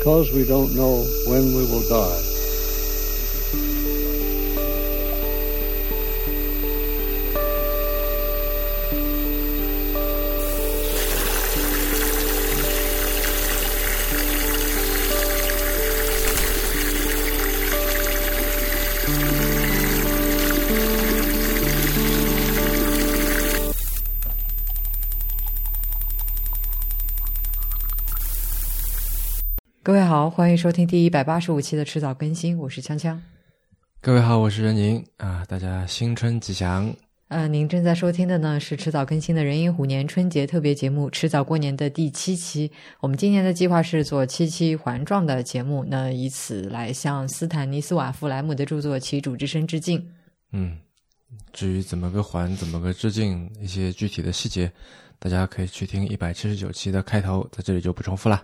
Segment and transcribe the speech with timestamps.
[0.00, 2.29] because we don't know when we will die.
[30.40, 33.14] 欢迎收听第一百八十五期的迟早更新，我是锵锵。
[34.00, 36.90] 各位好，我是任宁啊，大家新春吉祥。
[37.28, 42.72] 呃，您正在收听的呢是迟早更新的人寅虎年春节特别节目《迟早过年》的第七期。
[43.00, 50.02] 我们今年的计划是做七期环状的节目，那以此来向斯坦尼斯瓦夫莱姆的著作《其主之声》致敬。
[50.52, 50.78] 嗯，
[51.52, 54.72] 至于怎么个环，怎么个致敬，一些具体的细节，
[55.18, 58.42] 大家可以去听一百七十九期的开头，在这里就不重复了。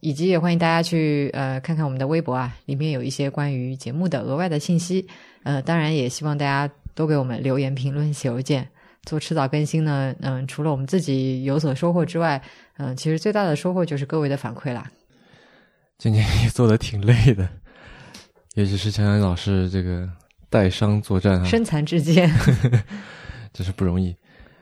[0.00, 5.06] 以及也欢迎大家去呃看看我们的微博啊，里面有一些关于节目的额外的信息。
[5.42, 8.68] 呃，当然也希望大家多给我们留言、评论、写邮件。
[9.04, 12.42] 做迟早更新呢，嗯、除了我们自己有所收获之外，
[12.78, 14.90] 嗯、其实最大的收获就是各位的反馈啦。
[15.96, 17.48] 今天也做的挺累的，
[18.54, 20.10] 也只是强强老师这个
[20.50, 22.28] 带伤作战啊，身残志坚，
[23.54, 24.12] 真是不容易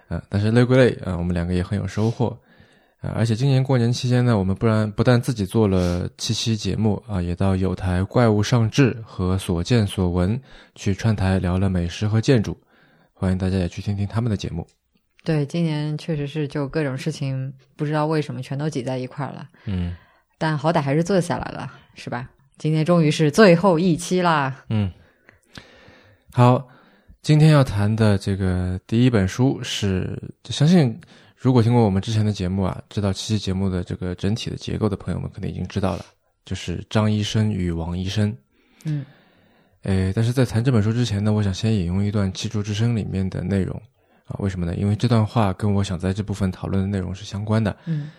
[0.09, 0.23] 啊。
[0.29, 2.37] 但是累归累啊，我们两个也很有收获啊。
[3.15, 10.41] 而且今年过年期间呢，我们不然不但自己做了七期节目啊，也到有台怪物上志和所见所闻
[10.75, 12.57] 去串台聊了美食和建筑，
[13.13, 14.67] 欢迎大家也去听听他们的节目。
[15.25, 19.97] 对，今年确实是就各种事情，不知道为什么全都挤在一块儿了，嗯
[20.37, 22.29] 但好歹还是做下来了，是吧？
[22.59, 24.65] 今天终于是最后一期啦。
[24.69, 24.91] 嗯，
[26.33, 26.69] 好，
[27.23, 30.17] 今天要谈的这个第一本书是，
[30.51, 31.01] 相信
[31.45, 36.07] 如果听过我们之前的节目啊，知道七期节目的这个整体的结构的朋友们，可能已经知道了，
[36.47, 38.35] 就是张医生与王医生。
[38.85, 39.05] 嗯
[39.83, 43.79] 诶，但是在谈这本书之前呢，我想先引用一段《七柱之声》里面的内容
[44.25, 44.75] 啊，为什么呢？
[44.77, 47.77] 因为这段话跟我想在这部分讨论的内容是相关的。
[47.85, 48.11] 嗯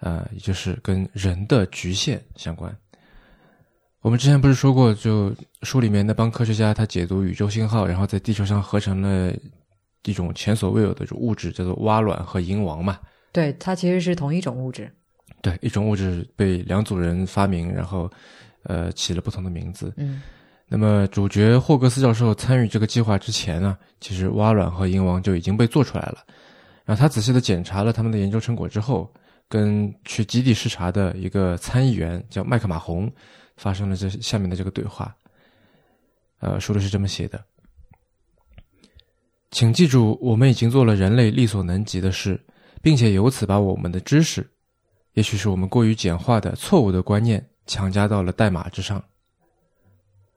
[0.00, 2.70] 呃，也就是跟人的局限相关。
[4.02, 9.32] 我们之前不是说过，就书里面那帮科学家他解读宇宙信号，然后在地球上合成了
[10.04, 12.98] 一种前所未有的物质，叫做蛙卵和蝇王嘛。
[13.32, 14.90] 对，它其实是同一种物质。
[15.42, 18.10] 对，一种物质被两组人发明，然后
[18.62, 19.92] 呃起了不同的名字。
[19.96, 20.22] 嗯
[20.66, 26.24] 那么主角霍格斯教授参与这个计划之前呢，其实蛙卵和蝇王就已经被做出来了。
[26.86, 29.12] 然后他仔细的检查了他们的研究成果之后，
[29.46, 33.12] 跟去基地视察的一个参议员叫麦克马洪
[33.56, 35.14] 发生了这下面的这个对话。
[36.40, 37.44] 呃，书里是这么写的：
[39.54, 42.44] 请记住，我们已经做了人类力所能及的事，
[42.82, 44.44] 并且由此把我们的知识，
[45.12, 49.00] 也许是我们过于简化的错误的观念，强加到了代码之上。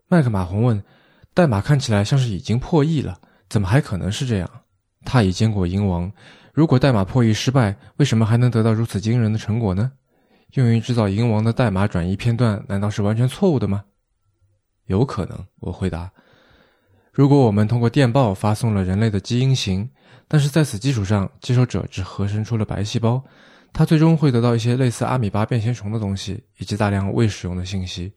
[0.08, 0.84] 麦克马洪问
[1.34, 3.20] ：“代码看起来像是已经破译了，
[3.50, 4.48] 怎么还可能是这样？
[5.04, 6.12] 他已见过鹰王，
[6.54, 9.92] 如果代码破译失败，为什么还能得到如此惊人的成果呢？
[10.54, 13.84] 用于制造鹰王的代码转移片段，难道是完全错误的吗？”
[14.86, 16.12] 有可能，我回答。
[17.18, 19.90] 如果我们通过电报发送了人类的基因型，
[20.28, 23.20] 但是在此基础上，接收者只合成出了白细胞，
[23.74, 28.14] 它最终会得到一些类似阿米巴变形虫的东西，以及大量未使用的信息。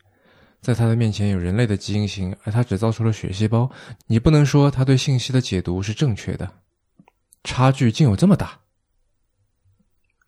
[0.61, 3.71] 在他的面前有人类的基因型，而他只造出了血细胞，
[4.07, 6.47] 你不能说他对信息的解读是正确的。
[7.43, 8.59] 差距竟有这么大？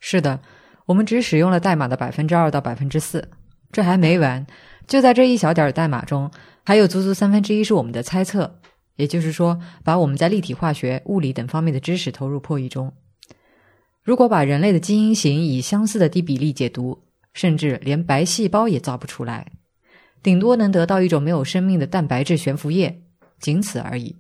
[0.01, 0.41] 是的，
[0.87, 3.29] 我们只使用了代码的百分之二到百分之四，
[3.71, 4.47] 这还没完。
[4.87, 6.31] 就在这一小点代码中，
[6.65, 8.59] 还有足足三分之一是我们的猜测，
[8.97, 12.93] 也就是说，把我们在立体化学、物理等方面的知识投入破译中。
[14.03, 17.05] 如果把人类的基因型以相似的低比例解读，
[17.35, 19.53] 甚至连白细胞也造不出来，
[20.23, 23.03] 顶多能得到一种没有生命的蛋白质悬浮液，
[23.39, 24.17] 仅此而已。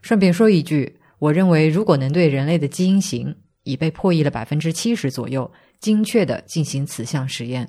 [0.00, 7.68] 顺便说一句，我认为如果能对人类的基因型已被破译了百分之七十左右，精确的进行此项实验，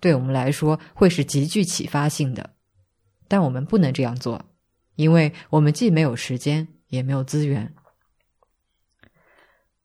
[0.00, 2.50] 对我们来说会是极具启发性的。
[3.28, 4.44] 但我们不能这样做，
[5.02, 7.74] 因为我们既没有时间，也没有资源。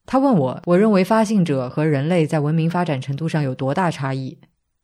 [0.06, 4.38] 他问我，我认为发信者和人类在文明发展程度上有多大差异？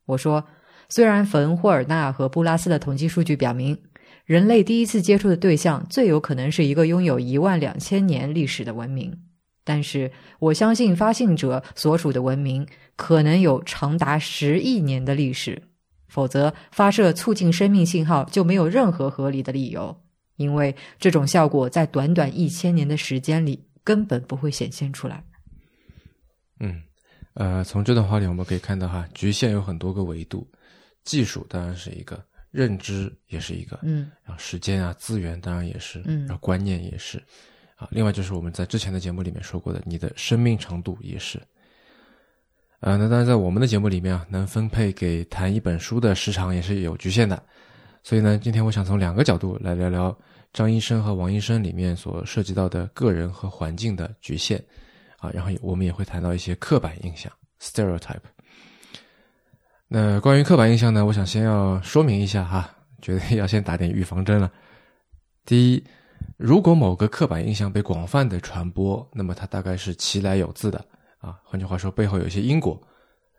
[0.06, 0.44] 我说，
[0.88, 3.78] 虽然冯霍尔纳和布拉斯的统计数据表明，
[4.26, 9.16] 人类第一次接触的对象最有可能是一个拥有一万两千年历史的文明，
[9.64, 12.66] 但是我相信发信者所属的文明
[12.96, 15.62] 可能有长达十亿年的历史，
[16.08, 20.03] 否则发射促进生命信号就没有任何合理的理由，
[20.36, 25.24] 因为这种效果在短短一千年的时间里根本不会显现出来。
[26.60, 26.82] 嗯，
[27.34, 30.46] 呃，从这段话里我们可以看到哈，局限有很多个维度。
[31.04, 37.22] 技术当然是一个，认知也是一个，嗯然后时间啊、资源当然也是，嗯然后观念也是，
[37.76, 41.38] 啊，另外就是我们在之前的节目里面说过的，你的生命长度也是。
[42.80, 47.42] 啊，那当然，在我们的节目里面啊，能分配给谈一本书的时长也是有局限的，
[48.04, 50.14] 所以呢，今天我想从两个角度来聊聊
[50.52, 54.62] 张医生和王医生里面所涉及到的个人和环境的局限，
[55.16, 58.20] 啊，然后我们也会谈到一些刻板印象 （stereotype）。
[59.88, 62.70] 那关于刻板印象呢，我想先要说明一下哈，
[63.00, 64.52] 觉得要先打点预防针了。
[65.46, 65.82] 第一，
[66.36, 70.84] 如果某个刻板印象被广泛的传播，那么它大概是其来有自的
[71.20, 71.38] 啊。
[71.42, 72.78] 换句话说，背后有一些因果，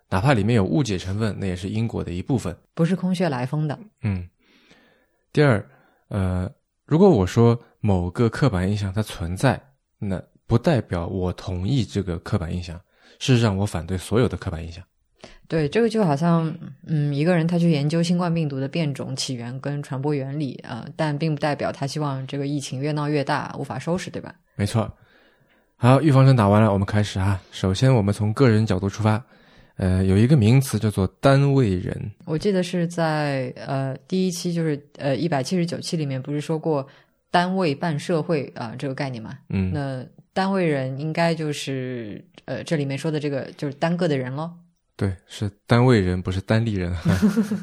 [0.09, 2.57] 哪怕里面有误解成分，那也是因果的一部分。
[2.73, 3.77] 不是空穴来风的。
[4.01, 4.27] 嗯。
[5.35, 5.61] 第二，
[6.07, 6.49] 呃，
[6.85, 9.61] 如果我说某个刻板印象它存在，
[9.99, 12.79] 那不代表我同意这个刻板印象。
[13.19, 14.81] 事实上，我反对所有的刻板印象。
[15.49, 16.55] 对，这个就好像，
[16.87, 24.33] 嗯，一个人他去研究新冠病毒的变种起源跟传播原理，呃，但并不代表他希望这个疫情越闹越大，无法收拾，对吧？
[24.55, 24.89] 没错。
[25.75, 27.37] 好，预防针打完了，我们开始哈。
[27.51, 29.21] 首先，我们从个人角度出发，
[29.77, 32.11] 呃，有一个名词叫做单位人。
[32.25, 36.87] 我记得是在呃第一期，就是呃一百七十九期里面，不是说过
[37.29, 39.37] 单位办社会啊、这个概念嘛？
[39.49, 44.49] 嗯，那单位人应该就是呃这里面说的这个就是单个的人喽。
[44.95, 46.95] 对，是单位人，不是单立人。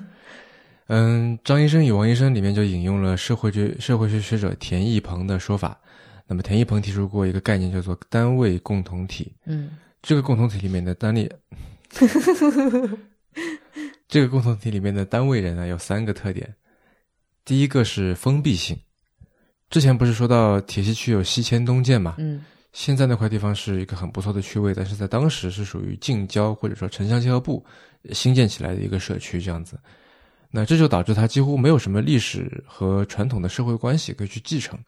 [0.88, 5.80] 嗯，张医生与王医生里面就引用了社会学社会学学者田义鹏的说法。
[6.26, 9.32] 那么田义鹏提出过一个概念叫做单位共同体。
[9.46, 9.70] 嗯
[10.02, 11.30] 这个共同体里面的单立，
[14.08, 16.54] 这个共同体里面的单位人呢有三个特点。
[17.44, 18.78] 第一个是封闭性。
[19.70, 22.16] 之前不是说到铁西区有西迁东建嘛？
[22.18, 27.62] 嗯现在那块地方是一个很不错的区位，但是在当时是属于近郊或者说城乡结合部
[28.12, 29.78] 新建起来的一个社区这样子。
[30.50, 34.78] 那这就导致它几乎没有什么历史和传统的社会关系可以去继承，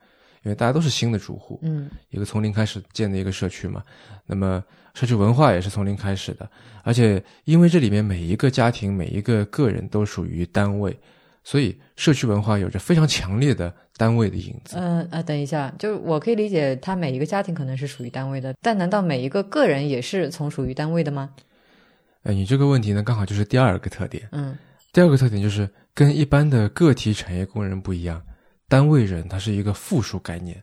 [0.45, 3.83] 因为大家都是新的住户，嗯一个从零开始建的一个社区嘛。
[4.25, 4.65] 那么
[4.95, 6.49] 社区文化也是从零开始的，
[6.83, 10.97] 而且因为这里面每一个家庭、每一个个人都属于单位，
[11.43, 14.77] 所以社区文化有着非常强烈的单位的影子。
[14.79, 21.31] 嗯呃，等一下，就是我可以理解，他每一个家庭可能是属于单位的，但难道每一个个人也是从属于单位的吗？
[22.23, 24.27] 呃，你这个问题呢，刚好就是第二个特点。
[24.33, 24.57] 嗯
[24.93, 28.23] 第二个特点就是跟一般的个体产业工人不一样，
[28.69, 30.63] 单位人他是一个复数概念，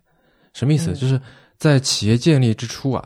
[0.53, 0.91] 什么意思？
[0.91, 1.19] 嗯就是
[1.57, 3.05] 在企业建立之初啊，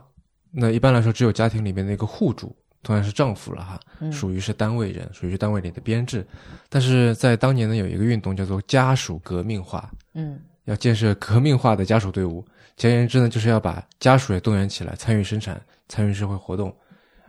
[0.58, 6.26] 那一般来说只有家庭里面的一个户主，同样是丈夫了哈，嗯属于是单位人，属于是单位里的编制。
[6.70, 12.46] 但是在当年呢，有一个运动叫做家属革命化，嗯要建设革命化的家属队伍。
[12.78, 16.76] 简言之呢，就是要把家属也动员起来，参与生产，参与社会活动，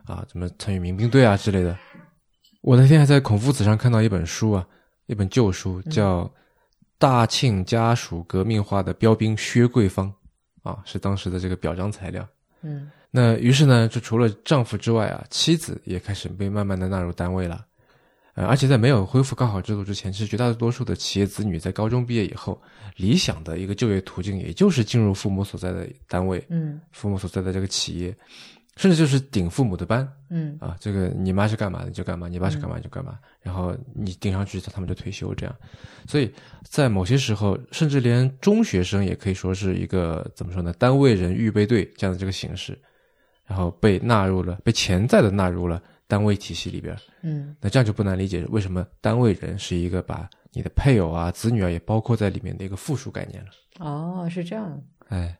[0.05, 1.76] 啊，怎么参与民兵队啊之类的。
[2.62, 4.67] 我那天还在孔夫子上看到一本书啊，
[5.06, 6.25] 一本旧书，叫
[6.99, 10.12] 《大庆家属革命化的标兵薛桂芳》，
[10.69, 12.28] 啊，是当时的这个表彰材料。
[12.62, 17.64] 嗯那于是呢，就除了丈夫之外啊，妻子也开始被慢慢的纳入单位了。
[18.35, 22.61] 呃，而且在没有恢复高考制度之前，其实绝大多数的企业子女在高中毕业以后，
[22.97, 28.14] 理想的一个就业途径，也就是进入父母所在的单位，嗯父母所在的这个企业，
[28.76, 30.76] 甚至就是顶父母的班嗯啊。
[30.79, 35.57] 这个你妈是干嘛的就干嘛，你爸是干嘛就干嘛，然后你顶上去，他们就退休这样。
[36.07, 36.31] 所以
[36.62, 42.78] 在某些时候，甚至连中学生也可以说是一个怎么说呢，单位人预备队这样的这个形式，
[43.47, 46.97] 然后被纳入了，被潜在的纳入了单位体系里边。
[47.23, 53.50] 嗯那这样就不难理解为什么单位人是一个把你的配偶啊、子女啊也包括在里面的一个附属概念了。
[53.79, 54.83] 哦，是这样。
[55.09, 55.38] 哎，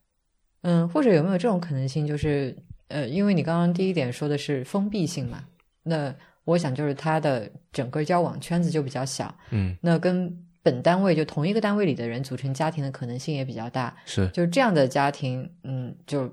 [0.63, 2.57] 嗯，或者有没有这种可能性，就是
[2.89, 5.45] 呃，因为你刚刚第一点说的是封闭性嘛，
[5.83, 10.33] 那我想就是他的整个交往圈子就比较小，嗯，那跟
[10.63, 16.33] 本单位就同一个单位里的人组成家庭的可能性也比较大，是，就是这样的家庭，嗯，就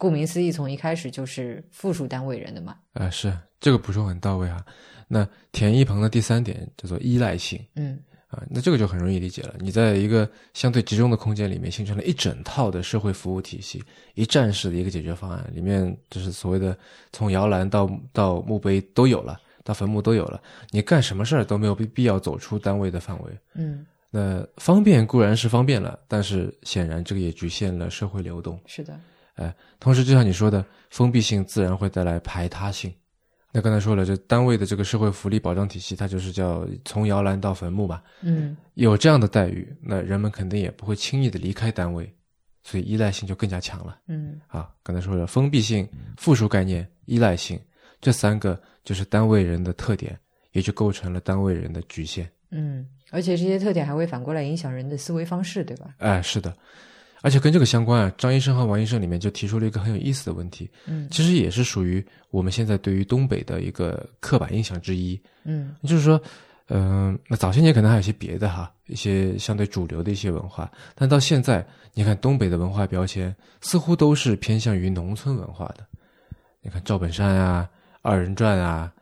[0.00, 3.30] 顾名思义，从一开始就是附属单位人的嘛，呃，是
[3.60, 4.64] 这个补充很到位啊。
[5.06, 9.54] 那田一鹏的第三点叫做依赖性嗯啊，那这个就很容易理解了。
[9.58, 16.74] 你在一个相对集中的空间里面，形成了一整套的社会服务体系，一站式的一个解决方案，里面就是所谓的
[17.12, 20.40] 从摇篮到到墓碑都有了，到坟墓都有了，
[20.70, 23.32] 你干什么事儿都没有必必要走出单位的范围。
[23.54, 28.58] 嗯，那方便固然是方便了，但是显然这个也局限了社会流动。
[28.64, 28.98] 是的，
[29.78, 32.92] 同时，就像你说的，封闭性自然会带来排他性。
[33.52, 38.02] 那刚才说了，这单位的这个社会福利保障体系，它就是叫从摇篮到坟墓吧。
[38.22, 42.08] 嗯有这样的待遇，那人们肯定也不会轻易的离开单位，
[42.62, 43.98] 所以依赖性就更加强了。
[44.06, 47.58] 嗯啊，刚才说了，封闭性、附属概念、依赖性，
[48.00, 50.16] 这三个就是单位人的特点，
[50.52, 52.30] 也就构成了单位人的局限。
[52.52, 55.94] 嗯，而且这些特点还会反过来影响人的思维方式，对吧？
[55.98, 56.56] 哎，是的，
[57.22, 65.20] 而且跟这个相关啊，张医生和王医生里面就提出了一个很有意思的问题，嗯其实也是属于我们现在对于东北的一个刻板印象之一。
[65.44, 66.20] 嗯就是说，
[66.68, 75.86] 嗯、那早些年可能还有一些别的哈，一些相对主流的一些文化，但到现在，你看东北的文化标签似乎都是偏向于农村文化的。
[76.62, 77.68] 你看赵本山啊、
[78.02, 78.92] 二人转啊，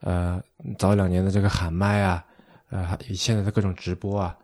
[0.00, 0.42] 呃，
[0.78, 2.24] 早两年的这个喊麦啊，
[2.70, 4.36] 呃，现在的各种直播啊。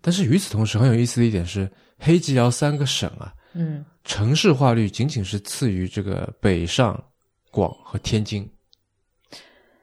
[0.00, 7.02] 但是与此同时，很有意思的一点是，黑吉辽三个省啊，嗯城市化率仅仅是次于这个北上
[7.50, 8.48] 广和天津。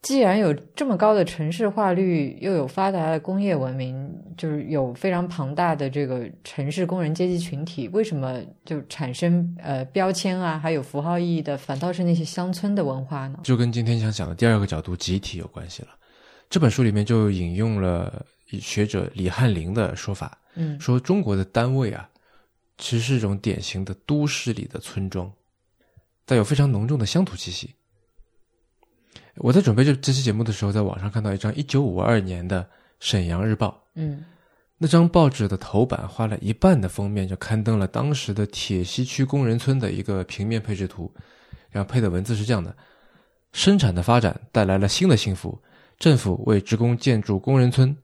[0.01, 4.07] 既然有这么高的城市化率，又有发达的工业文明，
[4.37, 13.39] 就是有非常庞大的这个城市工人阶级群体，为什么就产生呃标签啊，还有符号意义的，反倒是那些乡村的文化呢？
[13.43, 15.89] 就跟今天想讲的第二个角度集体有关系了。
[16.51, 22.09] 这本书里面就引用了学者李翰林的说法，嗯说中国的单位啊，
[22.77, 25.31] 其实是一种典型的都市里的村庄，
[26.25, 27.73] 带有非常浓重的乡土气息。
[29.37, 32.63] 我在准备这这期节目的时候，在网上看到一张一九五二年的
[32.99, 34.23] 《沈阳日报》，嗯
[34.77, 41.09] 那张报纸的头版花了一半的封面就刊登了当时的铁西区工人村的一个平面配置图，
[41.69, 42.75] 然后配的文字是这样的：
[43.53, 45.57] 生产的发展带来了新的幸福，
[45.97, 47.95] 政府为职工建筑工人村，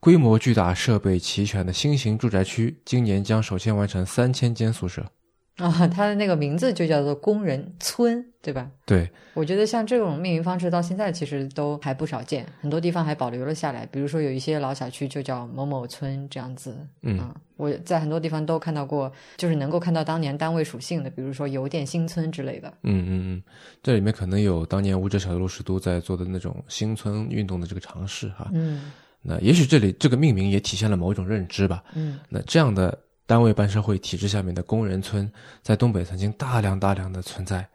[0.00, 5.04] 规模巨大、设备齐全的新型住宅区，今年将首先完成三千间宿舍。
[5.60, 8.70] 啊，它的那个名字就叫做工人村，对吧？
[8.86, 13.84] 对，我觉得像这种命名方式到现在其实都还不少见，很多地方还保留了下来。
[13.84, 16.74] 比如说有一些老小区就叫某某村这样子。
[17.02, 22.72] 嗯啊我在很多地方都看到过，就是能够看到当年单位属性的，比如说邮电新村之类的。
[22.84, 23.42] 嗯嗯嗯，
[23.82, 28.48] 这里面可能有当年吴哲小路十都在做的那种新村运动的这个尝试哈。
[28.54, 28.90] 嗯
[29.22, 31.84] 那也许这里这个命名也体现了某种认知吧。
[31.94, 35.30] 嗯那这样的单位办社会体制下面的工人村，
[35.62, 37.68] 在东北曾经大量大量的存在。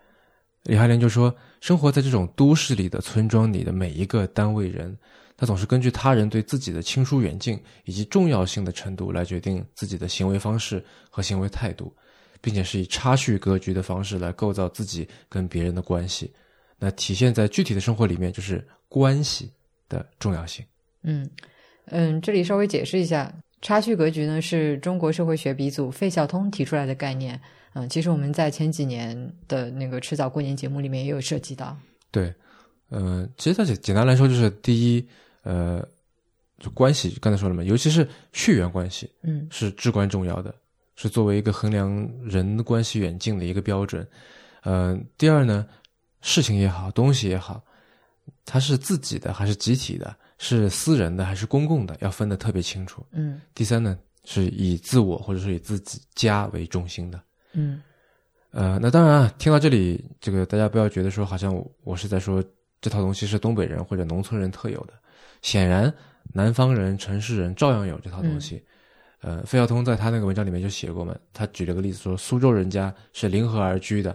[0.64, 4.98] 李海莲就说，生活在这种都市里的村庄里的每一个单位人，
[5.38, 11.96] 他总是根据他人对自己的亲疏远近以及重要性的程度来决定自己的行为方式和行为态度，
[12.42, 16.34] 并且是以差序格局的方式来构造自己跟别人的关系。
[16.80, 19.52] 那体现在具体的生活里面，就是关系
[19.88, 20.66] 的重要性。
[21.06, 21.30] 嗯
[21.86, 27.40] 嗯，这里稍微解释一下，差序格局呢是中国社会学鼻祖费孝通提出来的概念。
[27.74, 29.16] 嗯，其实我们在前几年
[29.48, 31.78] 的那个迟早过年节目里面也有涉及到。
[32.10, 32.34] 对，
[32.90, 35.08] 呃，其实它简简单来说就是第一，
[35.44, 35.86] 呃，
[36.58, 40.56] 就关系，刚才说了嘛，尤其是血缘关系嗯是至关重要的，
[40.96, 44.08] 是作为一个衡量人关系远近的一个标准。
[44.64, 45.68] 呃，第二呢，
[46.22, 47.62] 事情也好，东西也好，
[48.46, 53.06] 它是自己的还是集体的，是私人的还是公共的，要分得特别清楚。
[53.12, 57.22] 嗯第三呢，是以自我或者是以自己家为中心的。
[57.54, 57.82] 嗯
[58.52, 62.44] 呃，那当然啊，听到这里，这个大家不要觉得说好像我我是在说
[62.80, 64.94] 这套东西是东北人或者农村人特有的。
[65.42, 65.94] 显然，
[66.34, 68.64] 南方人、城市人照样有这套东西。
[69.22, 74.12] 呃，费孝通在他那个文章里面就写过嘛，他举了个例子说，苏州人家是临河而居的，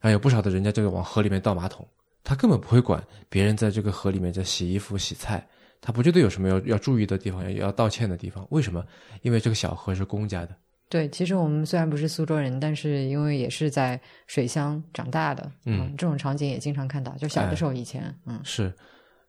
[0.00, 1.86] 然后有不少的人家就往河里面倒马桶，
[2.28, 5.42] 他根本不会管别人在这个河里面在洗衣服、洗菜，
[5.80, 8.46] 他不觉得有什么要要注意的地方，要要道歉的地方。
[8.50, 8.84] 为什么？
[9.22, 10.54] 因为这个小河是公家的。
[10.90, 17.16] 对，其实我们虽然不是苏州人，但是因为也是在水乡长大的，嗯这种场景也经常看到。
[17.16, 18.70] 就小的时候以前，嗯是，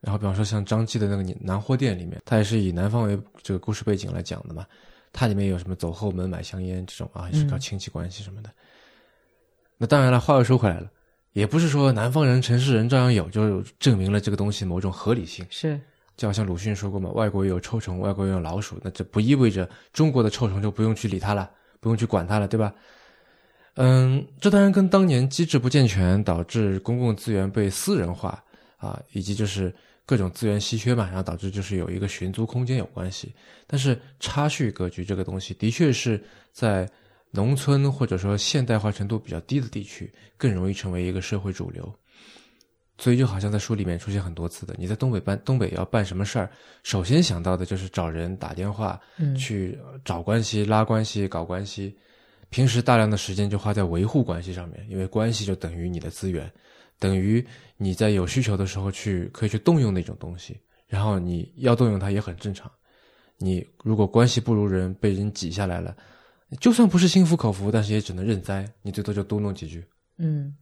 [0.02, 4.66] 然后比方说像张继的那个南货店里面，它也是以南方为这个故事背景来讲的嘛，
[5.14, 8.50] 它里面有什么走后门买香烟这种啊，也是靠嗯亲戚关系什么的。
[9.78, 10.92] 那当然了，话又说回来了，
[11.34, 15.46] 也不是说南方人、城市人照样有，就证明了这个东西某种合理性。
[15.50, 15.80] 是，
[16.18, 22.74] 就好像鲁迅说过嘛，外国也有臭虫，外国也有老鼠，那这不意味着中国的臭虫就不用去理它了，不用去管它了，对吧？
[23.76, 28.44] 嗯，这当然跟当年机制不健全，导致公共资源被私人化
[28.78, 29.74] 啊，以及就是
[30.06, 33.34] 各种资源稀缺嘛，然后导致就是有一个寻租空间有关系。
[33.68, 36.22] 但是差序格局这个东西，的确是
[36.52, 36.90] 在
[37.32, 41.94] 农村或者说现代化程度比较低的地区，更容易成为一个社会主流。
[42.98, 46.52] 所以就好像在书里面出现很多次的，你在东北办东北要办什么事儿，
[46.84, 51.98] 首先想到的就是找人打电话嗯去找关系、拉关系、搞关系。
[52.50, 56.52] 平时大量的时间就花在维护关系上面，因为关系就等于你的资源，
[56.98, 57.46] 等于
[57.78, 62.70] 你在有需求的时候去可以去动用那种东西，然后你要动用它也很正常。
[63.38, 65.96] 你如果关系不如人，被人挤下来了，
[66.60, 69.84] 就算不是心服口服，但是也只能认栽，你最多就多弄几句。
[70.18, 70.56] 嗯，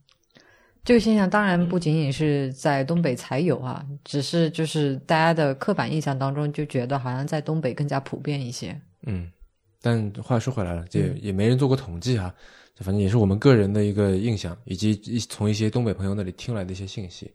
[0.84, 8.80] 这个现象当然不仅仅是在东北才有啊，只是就是大家的刻板印象当中就觉得好像在东北更加普遍一些。
[9.04, 9.32] 嗯，
[9.82, 12.34] 但话说回来了，这也没人做过统计啊，
[12.76, 17.32] 这反正也是我们个人的一个印象，以及一从一些东北朋友那里听来的一些信息。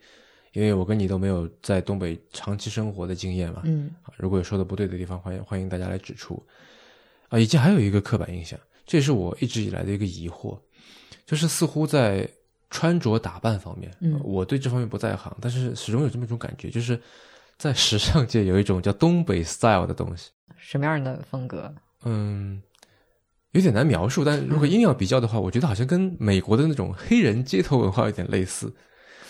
[0.52, 6.42] 因为我跟你都没有在东北长期生活的经验嘛，嗯，如果有说的不对的地方，欢迎欢迎大家来指出。
[7.32, 10.58] 啊，以及还有一个刻板印象，这也是我一直以来的一个疑惑，
[11.24, 12.28] 就是似乎在
[12.68, 17.00] 穿着打扮方面，嗯，我对这方面不在行，但是始终有这么一种感觉，就是
[17.56, 20.30] 在时尚界有一种叫东北 style 的东西。
[20.58, 21.74] 什么样的风格？
[22.04, 22.62] 嗯，
[23.52, 28.72] 有点难描述，但如果硬要比较的话，我觉得好像跟美国的那种黑人街头文化有点类似。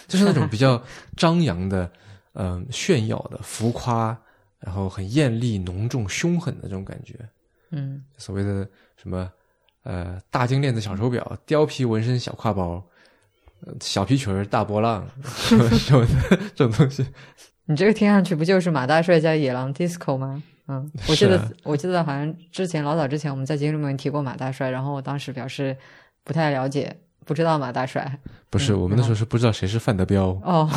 [0.09, 0.83] 就是那种比较
[1.17, 1.91] 张扬的，
[2.35, 4.21] 嗯，炫耀的、浮夸，
[4.59, 7.15] 然后很艳丽、浓重、凶狠的这种感觉。
[7.73, 9.29] 嗯，所谓的什么，
[9.83, 12.83] 呃，大金链子、小手表、貂皮纹身、小挎包、
[13.81, 17.05] 小皮裙大波浪 什么什么的 这种东西。
[17.65, 20.43] 你这个听上去不就是马大帅加野狼 disco 吗？
[20.69, 25.77] 嗯，我记得我记得好像之前老早之前我们在节目里面提过马大帅，然后我当时表示
[26.23, 26.97] 不太了解。
[27.25, 28.19] 不知道马大帅，
[28.51, 30.69] 不是我们那时候是不知道谁是范德彪哦，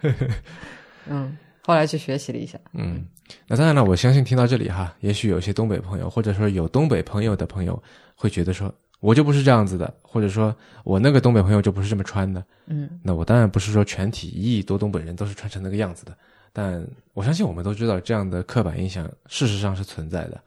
[1.06, 3.06] 嗯，后来去学习了一下，嗯，
[3.46, 7.80] 那当然了，我相信听到这里哈，也许有些东北朋友，或者说有东北朋友的朋友
[8.16, 16.16] 会觉得说，我就不是这样子的，或者说我那个东北朋友就不是这么穿的，嗯，那我当然不是说全体一亿多东北人都是穿成那个样子的，
[16.52, 20.40] 但我相信我们都知道这样的刻板印象事实上是存在的，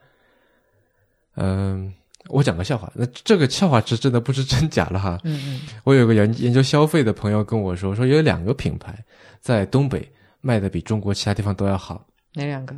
[1.36, 1.94] 嗯。
[2.30, 5.20] 我讲个笑话，那这个笑话是真的不知真假了哈。
[5.24, 8.98] 嗯嗯，我有个研研究消费的朋友跟我说，说有两个品牌
[9.40, 10.12] 在东北
[10.46, 12.06] 卖的比中国其他地方都要好。
[12.36, 12.76] 哪两个？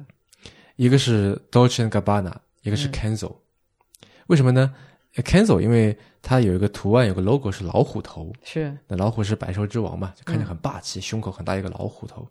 [0.78, 2.32] 一个是 Dolce Gabbana，
[2.62, 3.36] 一个是 Kenzo。
[4.28, 4.74] 为什么呢
[5.16, 12.26] ？Kenzo 因为它有一个图案，有个 logo 是老虎头，是那老虎是百兽之王嘛，就看着很霸气，胸口很大一个老虎头。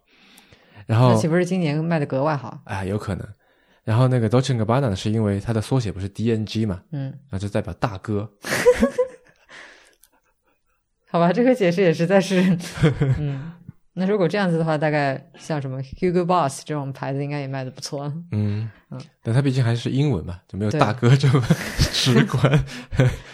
[0.87, 2.63] 然后那岂不是今年卖的格外好？
[2.65, 3.29] 哎，有可能。
[3.85, 8.33] 然后那个 Dolce Gabbana 呢，是因为它的缩写不是 DNG 嘛，嗯，那就代表大哥。
[11.09, 12.59] 好吧，这个解释也实在是，
[13.19, 13.53] 嗯，
[13.99, 18.13] 那如果这样子的话，大概像什么 Hugo Boss 这种牌子应该也卖的不错。
[18.31, 21.43] 嗯嗯，但它毕竟还是英文嘛，就没有大哥这么
[21.93, 22.65] 直观，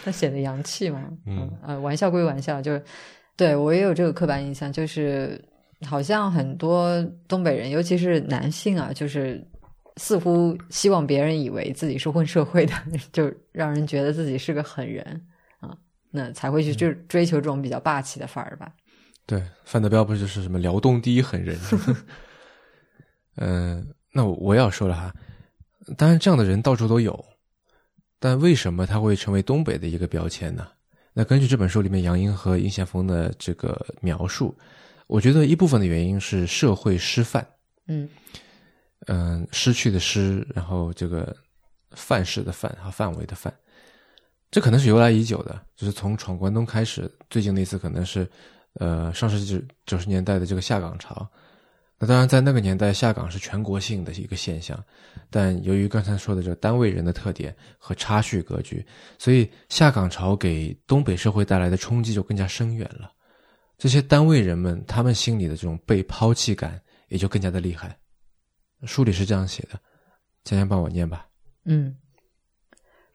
[0.03, 1.03] 它显得洋气嘛。
[1.25, 2.81] 嗯呃，玩笑归玩笑，就是
[3.35, 5.43] 对我也有这个刻板印象，就是
[5.85, 9.45] 好像很多东北人，尤其是男性啊，就是。
[9.97, 12.73] 似乎希望别人以为自己是混社会的，
[13.13, 15.05] 就让人觉得自己是个狠人
[15.59, 15.69] 啊，
[16.09, 18.73] 那才会去就追求这种比较霸气的范儿吧。
[19.25, 21.57] 对，范德彪不是就是什么辽东第一狠人？
[23.35, 25.13] 嗯， 那我我要说了哈，
[25.97, 27.25] 当然这样的人到处都有，
[28.19, 30.67] 但为什么他会成为东北的一个标签呢？
[31.13, 34.57] 那根据这本书里面杨英和殷先锋的这个描述，
[35.07, 37.47] 我觉得一部分的原因是社会失范。
[37.87, 38.09] 嗯。
[39.07, 41.35] 嗯，失去的失，然后这个
[41.91, 43.53] 范式的范和范围的范，
[44.49, 47.11] 这可能是由来已久的，就是从闯关东开始。
[47.29, 48.25] 最近那次可能是，
[48.75, 51.29] 呃，上世纪九十年代的这个下岗潮。
[51.99, 54.83] 那当然，在那个年代，下岗是全国性的一个现象。
[55.29, 58.85] 但由于刚才说的这单位人的特点和差序格局，
[59.17, 63.11] 所以下岗潮给东北社会带来的冲击就更加深远了。
[63.77, 67.97] 这些单位人们，他们心里的这种被抛弃感也就更加的厉害。
[68.85, 69.79] 书里是这样写的，
[70.43, 71.25] 今天帮我念吧。
[71.65, 71.95] 嗯，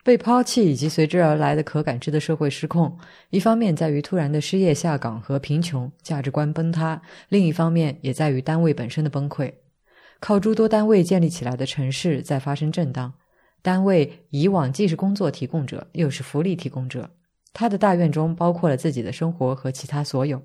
[0.09, 2.97] 被抛弃以及随之而来的可感知的社会失控，
[3.29, 9.53] 一方面在于突然的失业下岗和贫穷价值观崩塌，另一方面也在于单位本身的崩溃。
[10.19, 13.13] 靠诸多单位建立起来的城市在发生震荡，
[13.61, 17.11] 单位以往既是工作提供者，又是福利提供者，
[17.53, 20.43] 他的大院中包括了自己的生活和其他所有，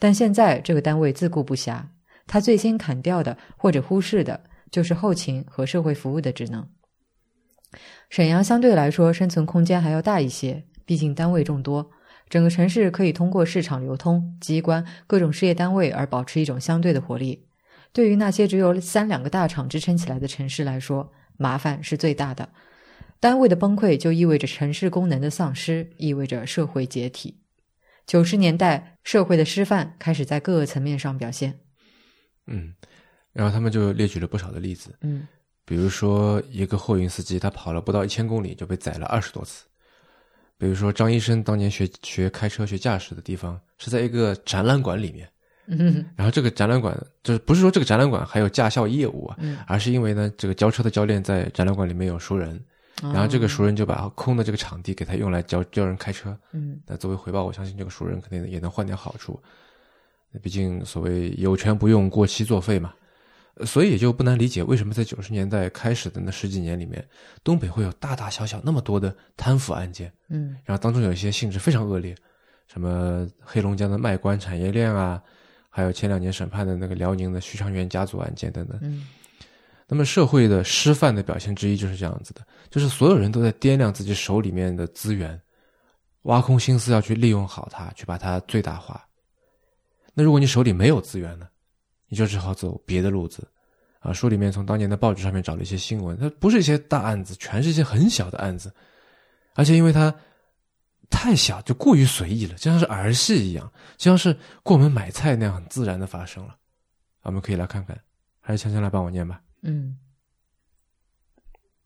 [0.00, 1.80] 但现在这个单位自顾不暇。
[2.26, 4.40] 他最先砍掉的或者忽视的，
[4.72, 6.66] 就是后勤和社会服务的职能。
[8.10, 11.90] 沈阳相对来说生存空间还要大一些，毕竟单位众多，
[12.28, 17.46] 整个城市可以通过市场流通、机关、各种事业单位而保持一种相对的活力。
[17.92, 22.48] 对于那些只有三两个大厂支撑起来的城市来说，麻烦是最大的。
[23.20, 27.38] 单位的崩溃就意味着城市功能的丧失，意味着社会解体。
[28.06, 31.60] 九十年代，社会的失范开始在各个层面上表现。
[32.46, 32.74] 嗯，
[33.32, 35.28] 然后他们就列举了不少的例子，嗯，
[35.70, 39.66] 比如说一个货运司机，他跑了不到一千公里就被宰了二十多次；
[40.58, 45.30] 比如说张医生当年学学开车学驾驶的地方是在一个展览馆里面，
[45.68, 52.60] 嗯，然后这个展览馆就是不是说这个展览馆还有驾校业务啊，而是因为呢这个教车的教练在展览馆里面有熟人，
[53.00, 56.36] 然后这个熟人就把空的这个场地给他用来教教人开车。
[56.50, 59.40] 嗯那作为回报，我相信这个熟人肯定也能换点好处。
[60.42, 62.92] 毕竟所谓有权不用，过期作废嘛。
[63.60, 67.06] 呃所以也就不难理解为什么在九十年代开始的那十几年里面，
[67.44, 70.12] 东北会有大大小小那么多的贪腐案件。
[70.28, 72.14] 嗯然后当中有一些性质非常恶劣，
[72.66, 75.22] 什么黑龙江的卖官产业链啊，
[75.68, 78.78] 还有前两年审判的那个辽宁的徐长元家族案件等等。
[78.82, 79.06] 嗯
[79.92, 85.36] 那么社会的失范的表现之一就是这样子的，就是所有人都在掂量自己手里面的资源，
[86.22, 89.04] 挖空心思要去利用好它，去把它最大化。
[90.14, 91.48] 那如果你手里没有资源呢，
[92.10, 93.48] 你就只好走别的路子。
[94.00, 98.72] 啊，书里面从当年的报纸上面找了一些新闻，它不是一些大案子，全是一些很小的案子，
[99.54, 100.14] 而且因为它
[101.10, 106.56] 太小，就过于随意了，就像是儿戏一样，就像是过门买菜那样很自然的发生了。
[107.24, 108.00] 我们可以来看看，
[108.40, 109.42] 还是强强来帮我念吧。
[109.60, 109.98] 嗯，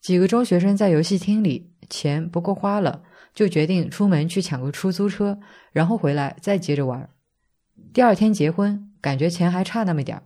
[0.01, 3.03] 几个中学生在游戏厅里，钱不够花了，
[3.35, 5.37] 就决定出门去抢个出租车，
[5.73, 7.11] 然后回来再接着玩。
[7.93, 10.23] 第二天结婚，感觉钱还差那么点儿，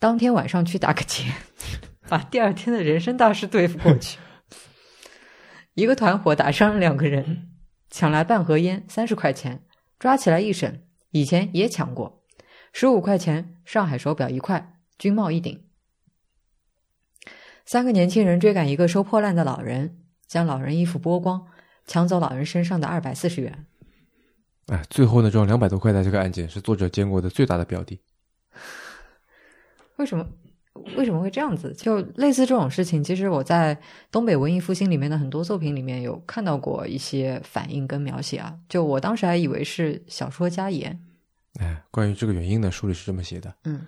[0.00, 1.32] 当天晚上去打个劫，
[2.10, 4.18] 把第二天的人生大事对付过去。
[5.74, 7.50] 一个团伙打伤了两个人，
[7.88, 9.62] 抢来半盒烟，三十块钱，
[10.00, 12.24] 抓起来一审，以前也抢过，
[12.72, 15.64] 十五块钱，上海手表一块，军帽一顶。
[17.64, 21.46] 三个年轻人追赶一个收破烂的老人，将老人衣服剥光，
[21.86, 23.66] 抢走老人身上的二百四十元。
[24.66, 28.00] 哎，最后呢，这两百多块的这个案件是作者见过的最大的标的。
[29.96, 30.26] 为什么？
[30.96, 31.74] 为什么会这样子？
[31.74, 33.76] 就类似这种事情，其实我在
[34.12, 38.56] 东北文艺复兴里面的很多作品里面有看到过一些反应跟描写啊。
[38.68, 40.96] 就我当时还以为是小说家言，
[41.58, 43.84] 哎，关于这个原因呢，书里是这么写的：嗯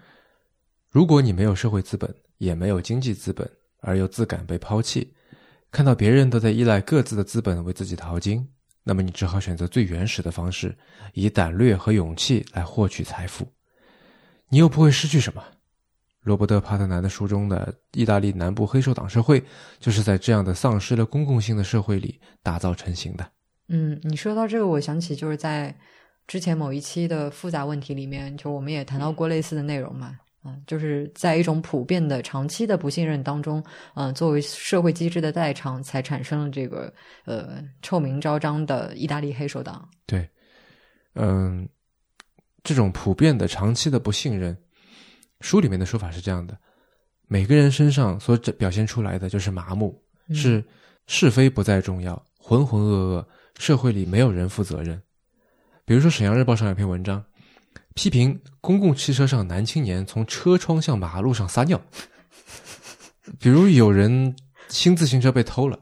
[0.90, 5.14] 如果你没有社会资本，也没有经济资本，而又自感被抛弃，
[5.70, 8.44] 看到别人都在依赖各自的资本为自己淘金，
[8.83, 10.77] 那么你只好选择最原始的方式，
[11.14, 13.46] 以胆略和勇气来获取财富。
[14.51, 15.43] 你又不会失去什么。
[16.23, 19.43] 罗伯特·帕特南的书中的意大利南部黑手党社会，
[19.79, 23.27] 就是在这样的丧失了公共性的社会里打造成型的。
[23.69, 25.75] 嗯，你说到这个，我想起就是在
[26.27, 30.19] 之前某一期的复杂问题里面，就我们也谈到过类似的内容嘛。
[30.45, 33.63] 嗯，就是在一种普遍的长期的不信任当中，
[33.95, 36.93] 嗯、作为社会机制的代偿，才产生了这个
[37.25, 39.87] 呃臭名昭彰的意大利黑手党。
[40.07, 40.29] 对，
[41.15, 41.69] 嗯，
[42.62, 44.57] 这种普遍的长期的不信任，
[45.40, 46.57] 书里面的说法是这样的：
[47.27, 50.64] 每个人身上所表现出来的就是麻木，嗯是
[51.07, 53.27] 是非不再重要，浑浑噩噩，
[53.59, 55.01] 社会里没有人负责任。
[55.85, 57.25] 比如说，《沈阳日报》上有篇文章，
[57.94, 61.81] 批评公共汽车上男青年从车窗向马路上撒尿。
[63.38, 64.37] 比如有人
[64.68, 65.79] 新自行车被偷了，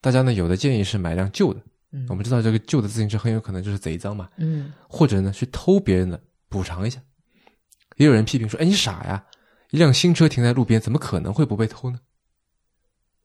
[0.00, 1.60] 大家呢有的建议是买辆旧的。
[1.90, 7.00] 嗯我们知道这个旧的自行车很有可能就是贼赃嘛，嗯或者呢去偷别人的补偿一下。
[7.96, 9.24] 也有人批评说：“哎，你傻呀！
[9.70, 11.98] 一辆新车停在路边，怎么可能会不被偷呢？”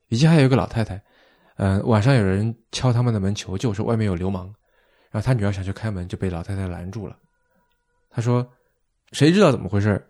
[0.10, 0.99] 以及还有一个老太太，
[1.58, 4.45] 呃，晚上有人敲他们的门求救，说外面有流氓，
[5.12, 7.17] 然后他女儿想去开门，就被老太太拦住了。
[8.10, 8.47] 他说
[9.13, 10.04] ：“谁知道怎么回事？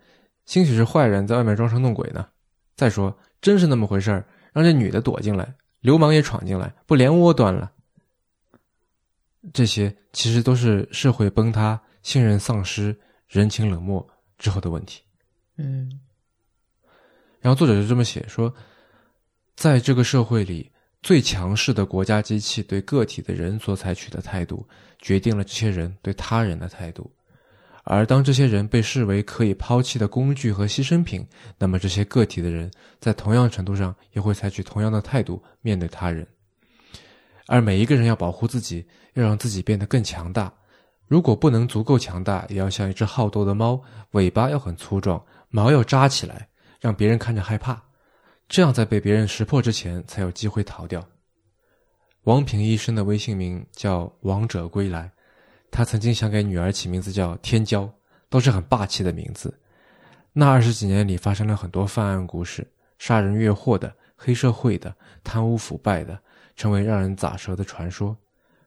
[0.46, 2.26] 兴许是坏人在外面装神弄鬼呢。
[2.74, 7.70] 再说，真是那么回事儿，让这女的躲进来，流氓也闯进来，不连窝端了。”
[9.52, 12.96] 这些其实都是社会崩塌、信任丧失、
[13.28, 14.06] 人情冷漠
[14.38, 15.02] 之后的问题。
[15.56, 16.00] 嗯
[17.40, 18.52] 然后作者就这么写说，
[19.54, 24.66] 在这个社会里，最强势的国家机器对个体的人所采取的态度，
[24.98, 27.12] 决定了这些人对他人的态度。
[27.82, 31.22] 而当这些人被视为可以抛弃的工具和牺牲品，
[31.58, 36.26] 那么这些个体的人在同样程度上也会采取同样的态度面对他人。
[37.46, 40.52] 而每一个人要保护自己，要让自己变得更强大。
[41.06, 43.80] 如果不能足够强大，也要像一只好斗的猫，
[44.12, 46.48] 尾巴要很粗壮，毛要扎起来，
[46.80, 47.82] 让别人看着害怕。
[48.48, 51.06] 这样在被别人识破之前，才有机会逃掉。
[52.22, 55.10] 王平医生的微信名叫“王者归来”，
[55.70, 57.86] 他曾经想给女儿起名字叫“天骄”，
[58.30, 59.52] 都是很霸气的名字。
[60.32, 62.66] 那二十几年里发生了很多犯案故事，
[62.98, 66.18] 杀人越货的、黑社会的、贪污腐败的，
[66.56, 68.16] 成为让人咋舌的传说。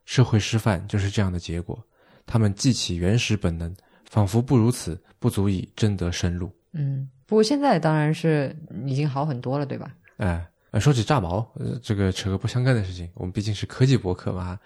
[0.06, 1.78] 社会师范就是这样的结果。
[2.26, 3.74] 他们记起原始本能，
[4.06, 6.52] 仿佛不如此不足以争得生路。
[6.74, 9.94] 嗯，不过现在当然是已经好很多了，对吧？
[10.18, 14.60] 哎，呃说起炸毛，呃，这个扯个不相干的事情，我们毕竟是科技博客嘛。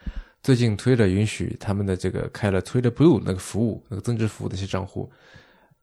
[0.44, 5.12] 最近推了允许他们的这个开了 Twitter Blue 那个服务，那个增值服务的一些账户，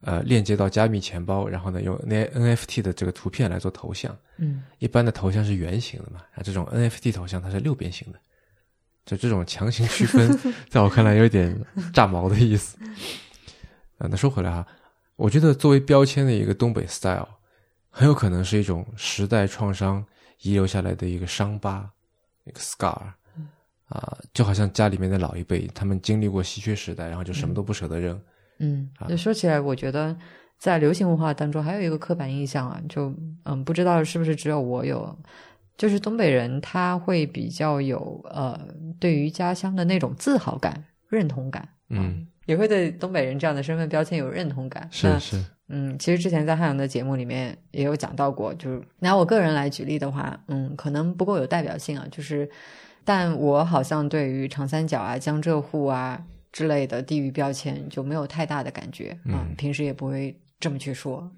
[0.01, 4.17] 呃链接到加密钱包，然后呢用那 NFT 的这个图片来做头像。
[4.37, 8.19] 嗯一般的头像是圆形的嘛，啊，这种 NFT 头像它是六边形的，
[9.05, 10.39] 就这种强行区分，
[10.71, 11.61] 在我看来有点
[11.93, 12.79] 炸毛的意思。
[13.99, 14.65] 啊，那说回来哈，
[15.17, 17.27] 我觉得作为标签的一个东北 style，
[17.91, 20.05] 很有可能是一种时代创伤
[20.43, 21.91] 遗留下来的一个伤疤，
[22.45, 22.97] 一个 scar，
[23.89, 28.17] 啊，就好像家里面的老一辈，他们经历过稀缺时代，然后就什么都不舍得扔。
[28.17, 28.23] 嗯
[28.99, 30.17] 啊，就说起来，我觉得
[30.59, 35.17] 在流行文化当中还有一个刻板印象啊，就嗯，不知道是不是只有我有，
[35.77, 38.59] 就是东北人他会比较有呃，
[38.99, 44.89] 对于家乡的那种自豪感、认同感，嗯，也会对东北人这样的身份标签有认同感。
[44.91, 52.51] 是是，嗯，其实之前在汉阳的节目里面也有讲到过，就是拿我个人来举例的话，嗯，可能不够有代表性啊，就是，
[53.05, 56.21] 但我好像对于长三角啊、江浙沪啊
[56.53, 61.31] 之类的地域标签就没有太大的感觉，嗯平时也不会这么去说，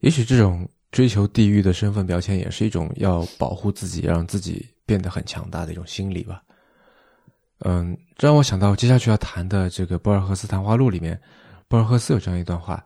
[0.00, 6.42] 也许这种追求地域的身份标签，也是一种要保护自己、让自己变得很强大的一种心理吧。
[7.60, 11.20] 嗯，这让我想到接下去要谈的这个博尔赫斯谈话录里面，
[11.66, 12.84] 博尔赫斯有这样一段话：“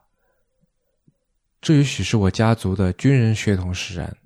[1.61, 4.17] 这也许是我家族的军人血统使然，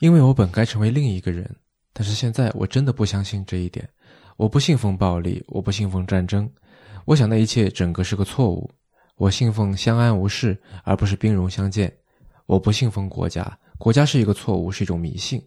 [0.00, 1.48] 因为我本该成为另一个人，
[1.92, 3.88] 但是现在我真的不相信这一点。
[4.36, 6.50] 我不信奉暴力，我不信奉战争，
[7.06, 8.70] 我想那一切整个是个错误。
[9.16, 11.90] 我信奉相安无事，而不是兵戎相见。
[12.44, 15.42] 我不信奉国家，国家是一个错误，是一种迷信。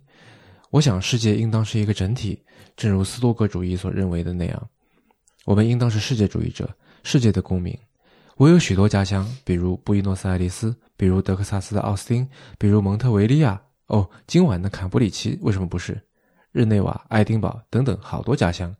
[0.71, 2.43] 我想世界应当是一个整体，
[2.75, 4.69] 正如斯多葛主义所认为的那样。
[5.45, 6.67] 我们应当是世界主义者，
[7.03, 7.77] 世界的公民。
[8.37, 13.61] 我有许多家乡，比如布宜诺斯艾利斯，比如德克萨斯的奥斯汀，比如蒙特维利亚。
[13.87, 15.99] 哦，今晚的坎布里奇为什么不是？
[16.59, 18.75] 日内瓦、爱丁堡等等，好多家乡，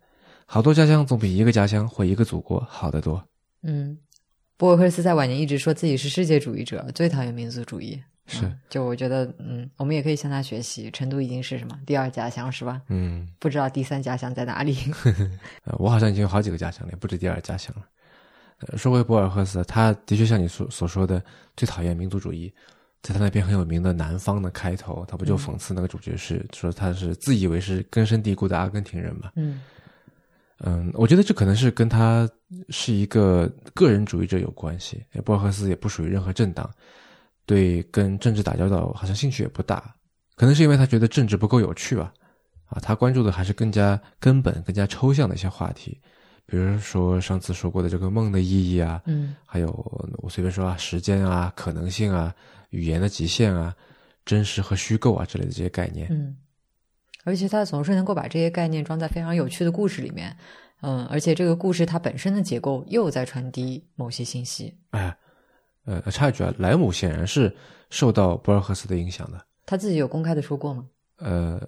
[0.46, 3.24] 好多家乡总比一个家乡或一个祖国好得多。
[3.64, 3.98] 嗯。
[4.58, 7.98] 博尔赫斯在晚年一直说自己是世界主义者，最讨厌民族主义。
[8.28, 10.92] 是嗯就我觉得，嗯，我们也可以向他学习。
[10.92, 12.82] 成都已经是什么第二家乡是吧？
[12.90, 14.78] 嗯，不知道第三家乡在哪里。
[15.64, 17.86] 呃，我好像已经有好几个家乡了，也不止第二家乡了。
[18.68, 21.24] 呃，说回博尔赫斯，他的确像你所所说的，
[21.56, 22.54] 最讨厌民族主义。
[23.02, 29.32] 在他那边很有名的《南方》的开头，他不就讽刺那个主角是、说他是自以为是根深蒂固的阿根廷人嘛？
[29.36, 29.62] 嗯
[30.62, 32.30] 嗯，我觉得这可能是跟他
[32.68, 35.02] 是一个个人主义者有关系。
[35.24, 36.70] 博尔赫斯也不属于任何政党，
[37.46, 39.96] 对跟政治打交道好像兴趣也不大，
[40.36, 42.14] 可能是因为他觉得政治不够有趣吧。
[42.66, 45.98] 啊，他关注的还是更加根本、更加抽象的一些话题，
[46.46, 49.68] 比如说上次说过的这个梦的意义啊，嗯还有
[50.18, 52.36] 我随便说啊，时间啊、可能性啊、
[52.70, 53.76] 语言的极限啊、
[54.26, 56.08] 真实和虚构啊之类的这些概念。
[56.12, 56.36] 嗯，
[57.24, 60.36] 而且他总是能够把这些概念装在非常有趣的故事里面。
[60.82, 64.78] 嗯，而且这个故事它本身的结构又在传递某些信息。
[64.92, 65.14] 哎，
[65.84, 67.54] 呃，插一句啊，莱姆显然是
[67.90, 69.46] 受到博尔赫斯的影响的。
[69.66, 70.88] 他自己有公开的说过吗？
[71.18, 71.62] 呃，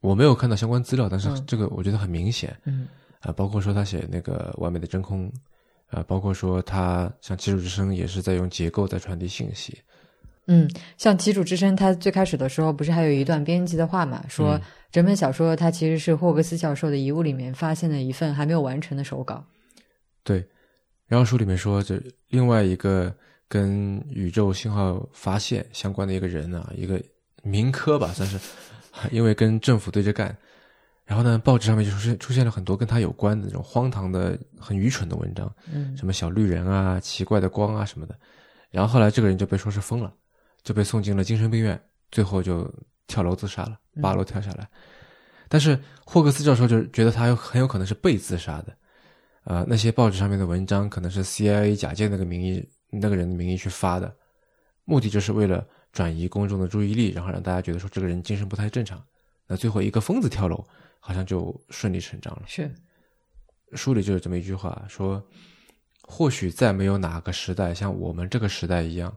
[0.00, 2.88] 我没有看到相关资料，但是嗯这个我觉得很明显嗯
[3.20, 5.30] 啊、包括说他写那个完美的真空，
[5.88, 9.82] 啊、包括说他像基础之声也是在用结构在传递信息。
[10.46, 14.60] 嗯，像《旗主之声》，它最开始的时候不是还有一段编辑的话嘛，说嗯
[14.92, 19.44] 整本小说它其实是霍格斯教授的遗物里面发现的一份还没有完成的手稿。
[20.22, 20.44] 对，
[21.06, 23.14] 然后书里面说，这另外一个
[23.48, 27.00] 跟宇宙信号发现相关的一个人啊，一个
[27.42, 28.38] 民科吧，算是，
[29.10, 30.36] 因为跟政府对着干，
[31.04, 38.16] 然后呢，报纸上面就出现出现了很多跟他有关的那种荒唐的、很愚蠢的文章，嗯什么小绿人啊、奇怪的光啊什么的，
[38.70, 40.12] 然后后来这个人就被说是疯了，
[40.66, 42.68] 就被送进了精神病院，最后就
[43.06, 44.68] 跳楼自杀了，八楼跳下来。
[45.48, 48.76] 但是霍克斯教授就觉得他有很有可能是被自杀的，
[49.44, 54.12] 呃，那些报纸上面的文章可能是 CIA 假借那个名义、那个人的名义去发的，
[54.84, 59.00] 目的就是为了转移公众的注意力，然后让大家觉得说这个人精神不太正常。
[59.46, 60.66] 那最后一个疯子跳楼，
[60.98, 62.42] 好像就顺理成章了。
[62.48, 62.68] 是，
[63.74, 65.24] 书里就有这么一句话说
[66.02, 69.16] ：“或许再没有哪个时代像我们这个时代一样，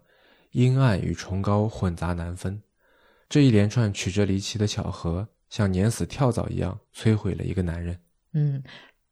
[0.52, 2.62] 阴暗与崇高混杂难分。
[3.28, 8.00] 这一连串曲折离奇的巧合，像碾死跳蚤一样摧毁了一个男人。
[8.34, 8.64] 嗯，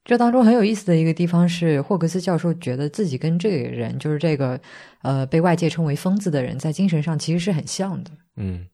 [0.04, 4.60] 这当中很有意思的一个地方是，霍格斯教授觉得自己跟这个人，就是这个
[5.02, 8.12] 呃被外界称为疯子的人，在精神上其实是很像的。
[8.38, 8.68] 嗯，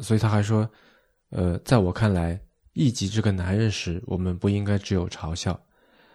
[0.00, 0.68] 所以他还说，
[1.30, 2.38] 呃，在我看来，
[2.74, 5.58] 一及这个男人时，我们不应该只有嘲笑。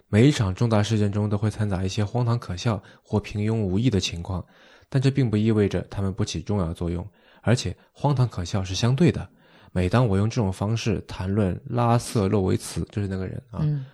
[0.09, 4.45] 每一场重大事件中都会掺杂一些荒唐可笑或平庸无益的情况，
[4.89, 7.07] 但这并不意味着他们不起重要作用。
[7.41, 9.27] 而且，荒唐可笑是相对的。
[9.71, 13.85] 每当我用这种方式谈论拉瑟洛维茨，就是那个人啊，嗯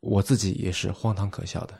[0.00, 1.74] 我自己也是荒唐可笑的。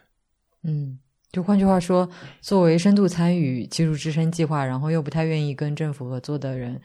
[0.64, 0.98] 嗯，
[1.30, 2.08] 就换句话说，
[2.40, 6.80] 作为深度参与技术支撑计划，然后又不太愿意跟政府合作的人，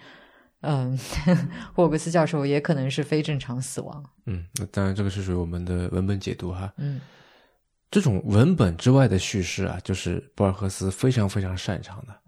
[0.62, 0.98] 嗯，
[1.74, 4.04] 霍格斯教授也可能是非正常死亡。
[4.28, 6.72] 嗯，那当然这个是属于我们的文本解读哈。
[6.78, 7.02] 嗯，
[7.94, 12.20] 这种文本之外的叙事啊，就是博尔赫斯非常非常擅长的。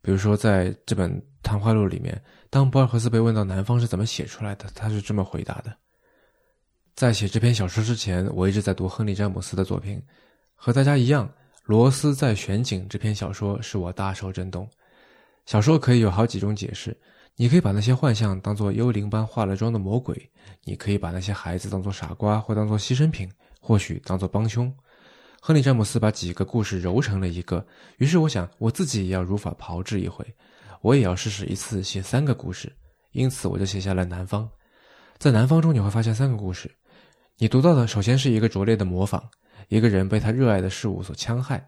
[0.00, 5.72] 比如说，在这本谈话录里面，当博尔赫斯被问到南方是怎么写出来的，他是这么回答的：
[6.96, 10.02] 在写这篇小说之前，我一直在读亨利·詹姆斯的作品。
[10.56, 11.28] 和大家一样，
[11.62, 14.68] 《罗斯在选景》这篇小说使我大受震动。
[15.46, 17.00] 小说可以有好几种解释，
[17.36, 20.28] 你可以把那些幻象当做幽灵般化了妆的魔鬼，
[20.64, 23.30] 你可以把那些孩子当做傻瓜或当做牺牲品，
[23.62, 24.70] 或许当作帮凶。
[25.40, 27.64] 亨利·詹姆斯把几个故事揉成了一个，
[27.98, 30.24] 于是我想我自己也要如法炮制一回，
[30.82, 32.70] 我也要试试一次写三个故事。
[33.12, 34.44] 因此，我就写下了《南方》。
[35.18, 36.70] 在《南方》中，你会发现三个故事。
[37.38, 39.22] 你读到的首先是一个拙劣的模仿。
[39.68, 41.66] 一个人被他热爱的事物所戕害，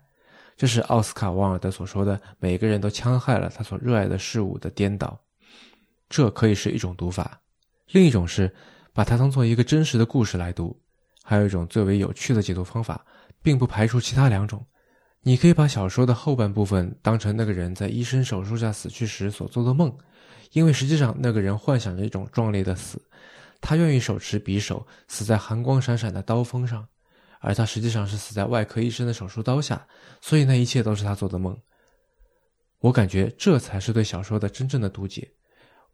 [0.56, 5.18] 这是奥斯卡·王尔德所说的“每个人都戕害了他所热爱的事物”的颠倒。
[6.08, 7.40] 这可以是一种读法，
[7.88, 8.52] 另一种是
[8.92, 10.78] 把它当做一个真实的故事来读。
[11.26, 13.04] 还有一种最为有趣的解读方法，
[13.42, 14.64] 并不排除其他两种。
[15.22, 19.90] 你可以把小说的后半部分当成那个人在医生手术下死去时所做的梦，
[20.52, 23.00] 因为实际上那个人幻想着一种壮烈的死，
[23.60, 26.86] 他愿意手持匕首死在寒光闪闪的刀锋上。
[27.40, 29.86] 而他实际上是死在外科医生的手术刀下，
[30.20, 31.54] 所以那一切都是他做的梦。
[32.78, 35.30] 我感觉这才是对小说的真正的读解。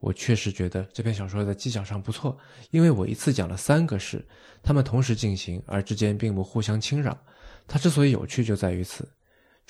[0.00, 2.36] 我确实觉得这篇小说在技巧上不错，
[2.70, 4.26] 因为我一次讲了三个事，
[4.62, 7.16] 他们同时进行，而之间并不互相侵扰。
[7.68, 9.08] 它之所以有趣，就在于此。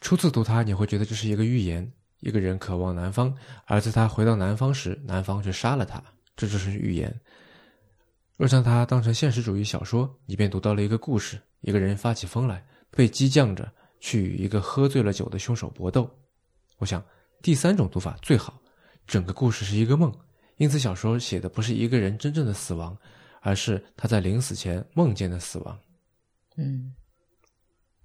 [0.00, 3.34] 初次读它，你会觉得这是一个寓言：一个人渴望南方，
[3.66, 6.02] 而在他回到南方时，南方却杀了他。
[6.36, 7.20] 这就是寓言。
[8.36, 11.38] 若将它当成现实主义小说，你便读到了一个故事。
[11.60, 16.08] 一个人发起疯来，被激将着去与一个喝醉了酒的凶手搏斗。
[16.78, 17.04] 我想
[17.42, 18.58] 第三种读法最好。
[19.06, 20.12] 整个故事是一个梦，
[20.56, 22.96] 因此小说写的不是一个人真正的死亡，
[23.40, 25.78] 而是他在临死前梦见的死亡。
[26.56, 26.94] 嗯，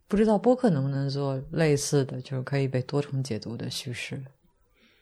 [0.07, 4.23] 不知道播客能不能做类似的，就是可以被多重解读的叙事？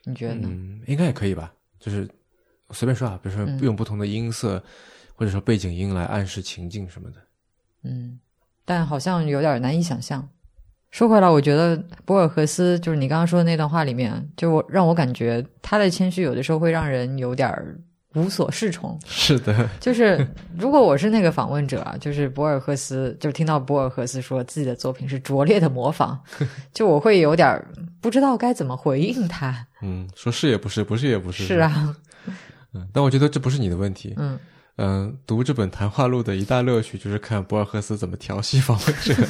[0.03, 0.49] 你觉得呢？
[0.51, 1.53] 嗯，应该也可以吧。
[1.79, 2.09] 就是
[2.71, 4.63] 随便说啊，比如说用不同的音色，
[5.15, 7.21] 或者说背景音来暗示情境什么的。
[7.83, 8.19] 嗯。
[8.65, 10.27] 但好像有点难以想象。
[10.93, 11.75] 说回来，我觉得
[12.05, 17.51] 博尔赫斯就是你刚刚说的那段话里面，就我让我感觉他的谦虚有的时候会让人有点
[18.13, 18.95] 无所适从。
[19.07, 20.25] 是的， 就是
[20.55, 26.21] 如果我是那个访问者啊，就是博尔赫斯，就听到博尔赫斯说自己的作品是拙劣的模仿，
[26.71, 27.59] 就我会有点
[27.99, 29.65] 不知道该怎么回应他。
[29.81, 31.43] 嗯，说是也不是，不是也不是。
[31.43, 31.95] 是啊，
[32.75, 34.13] 嗯，但我觉得这不是你的问题。
[34.17, 34.37] 嗯。
[34.77, 39.15] 嗯，读这本谈话录的一大乐趣就是看博尔赫斯怎么调戏访问者。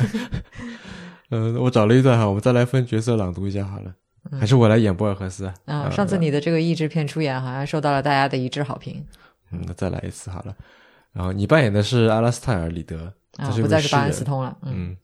[1.34, 3.92] 嗯，我找了一段哈，我们再来分角色朗读一下好了。
[4.40, 5.90] 还是我来演博尔赫斯啊？
[5.90, 9.04] 上次你的这个译制片出演好像受到了大家的一致好评。
[9.52, 10.56] 嗯，那再来一次好了。
[11.12, 14.56] 然后你扮演的是阿拉斯泰尔·里德，啊，不再是巴恩斯通了。
[14.62, 14.96] 嗯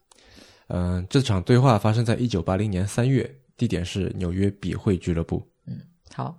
[0.67, 5.43] 嗯，这场对话发生在一九八零年三月，地点是纽约笔会俱乐部。
[5.65, 5.79] 嗯，
[6.13, 6.37] 好。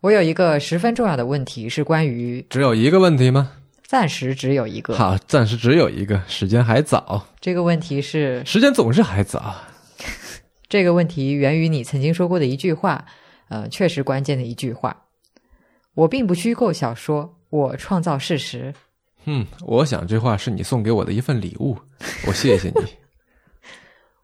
[0.00, 3.50] 我有一个十分重要的问题，是关于只有一个问题吗？
[3.86, 4.94] 暂时只有一个。
[4.94, 7.26] 好，暂时只有一个，时间还早。
[7.40, 9.54] 这个问题是时间总是还早。
[10.68, 13.04] 这个问题源于你曾经说过的一句话，
[13.48, 15.04] 呃，确实关键的一句话。
[15.94, 18.74] 我并不虚构小说，我创造事实。
[19.26, 21.78] 嗯，我想这话是你送给我的一份礼物，
[22.26, 22.82] 我谢谢你。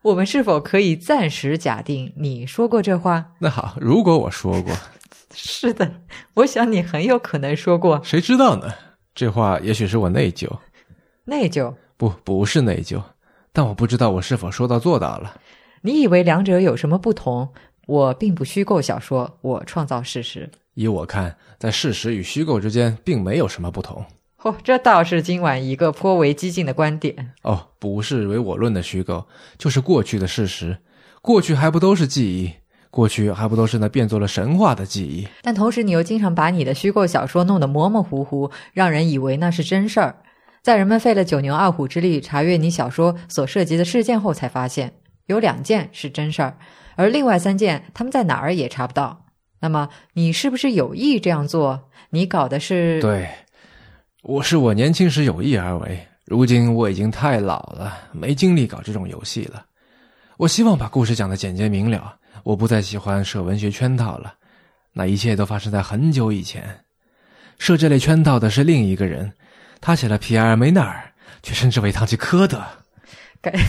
[0.02, 3.32] 我们是否可以暂时假定你说过这话？
[3.38, 4.74] 那好，如果我说过。
[5.32, 6.02] 是的，
[6.34, 8.00] 我想你很有可能说过。
[8.02, 8.72] 谁知道呢？
[9.14, 10.48] 这话也许是我内疚。
[11.24, 11.74] 内疚？
[11.96, 13.02] 不，不是内疚。
[13.52, 15.40] 但我不知道我是否说到做到了。
[15.82, 17.48] 你以为两者有什么不同？
[17.86, 20.48] 我并不虚构小说，我创造事实。
[20.74, 24.04] 依我看，在事实与虚构之间并没有什么不同。
[24.42, 27.32] 哦，这倒是今晚一个颇为激进的观点。
[27.42, 29.26] 哦，不是唯我论的虚构，
[29.58, 30.78] 就是过去的事实。
[31.20, 32.54] 过去还不都是记忆？
[32.90, 35.26] 过去还不都是那变作了神话的记忆？
[35.42, 40.16] 但同时，你又经常把你的虚构小说弄得模模糊糊，让人以为那是真事儿。
[40.62, 44.92] 在人们费了九牛二虎之力查阅你小说所涉及的事件后，才发现
[45.26, 46.58] 有两件是真事儿，
[46.96, 49.24] 而另外三件他们在哪儿也查不到。
[49.60, 51.88] 那么，你是不是有意这样做？
[52.10, 53.00] 你搞的是？
[53.00, 53.28] 对，
[54.22, 59.64] 我是我年轻时有意而为，如今我已经太老了，没精力搞这种游戏了。
[60.36, 62.16] 我希望把故事讲的简洁明了。
[62.44, 64.34] 我不再喜欢设文学圈套了，
[64.92, 66.84] 那一切都发生在很久以前。
[67.58, 69.32] 设这类圈套的是另一个人，
[69.80, 71.12] 他写了皮埃尔·梅纳尔，
[71.42, 72.62] 却称之为唐吉诃德。
[73.40, 73.54] 改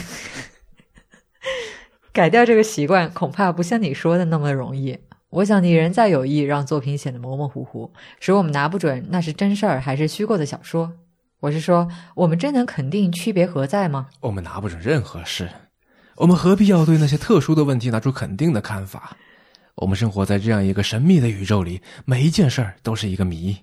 [2.14, 4.98] 改掉这个习惯，恐怕不像你说的那么容易。
[5.30, 10.92] 我想你人在有意让作品显得模模糊糊，使我们拿不准那是真事儿还是虚构的小说。
[11.40, 14.10] 我是说，我们真能肯定区别何在吗？
[14.20, 15.50] 我们拿不准任何事，
[16.22, 19.18] 我们何必要对那些特殊的问题拿出肯定的看法？
[19.74, 23.58] 我们生活在这样一个神秘的宇宙里，每一件事儿都是一个谜。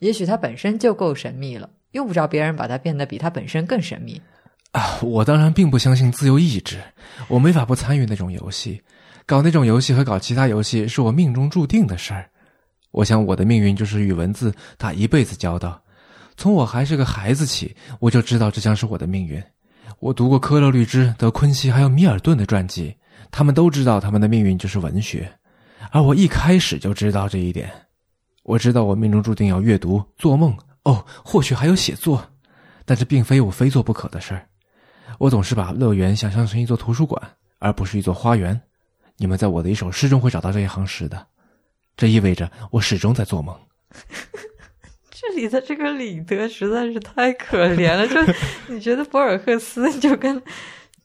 [0.00, 4.20] 也许它本身就够神秘了，用不着别人把它变得比它本身更神秘。
[4.72, 6.82] 啊，我当然并不相信自由意志，
[7.28, 8.82] 我没法不参与那种游戏。
[9.24, 12.28] 搞那种游戏和搞其他游戏是我命中注定的事儿。
[12.90, 15.80] 我想我的命运就是与文字打一辈子交道。
[16.36, 19.40] 从我还是个孩子起，我就知道这将是我的命运。
[20.00, 22.96] 我读过科勒律支、德昆西还有米尔顿的传记，
[23.30, 25.30] 他们都知道他们的命运就是文学，
[25.90, 27.70] 而我一开始就知道这一点。
[28.42, 32.26] 我知道我命中注定要阅读、做梦，哦，或许还有写作，
[32.86, 34.48] 但这并非我非做不可的事儿。
[35.18, 37.22] 我总是把乐园想象成一座图书馆，
[37.58, 38.58] 而不是一座花园。
[39.18, 41.26] 你们在我的一首诗中会找到这一行诗的，
[41.94, 43.54] 这意味着我始终在做梦。
[45.20, 48.14] 这里的这个李德实在是太可怜了，就
[48.72, 50.40] 你觉得博尔赫斯就跟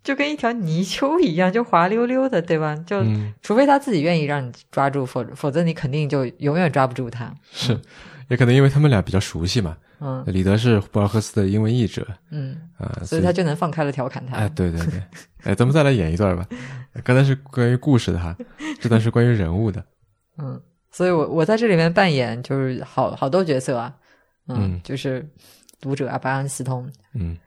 [0.04, 2.76] 就跟一条泥鳅一样，就滑溜溜的，对吧？
[2.88, 3.04] 就
[3.42, 7.34] 除非他自己愿意让你抓住，否否则你肯定就永远抓不住他。
[7.52, 7.78] 是，
[8.30, 9.76] 也可能因为他们俩比较熟悉嘛。
[10.00, 12.06] 嗯，李德是博尔赫斯的英文译者。
[12.30, 14.36] 嗯啊，所以他就能放开了调侃他。
[14.36, 15.02] 哎，对对对，
[15.44, 16.46] 哎，咱们再来演一段吧。
[17.04, 18.36] 刚才是关于故事的哈，
[18.80, 19.84] 这段是关于人物的。
[20.38, 20.62] 嗯，
[20.92, 23.94] 所以我我在这里面扮演就是好好多角色啊。
[24.48, 25.28] 嗯，就是
[25.80, 26.92] 读者阿巴恩斯通。
[27.14, 27.38] 嗯，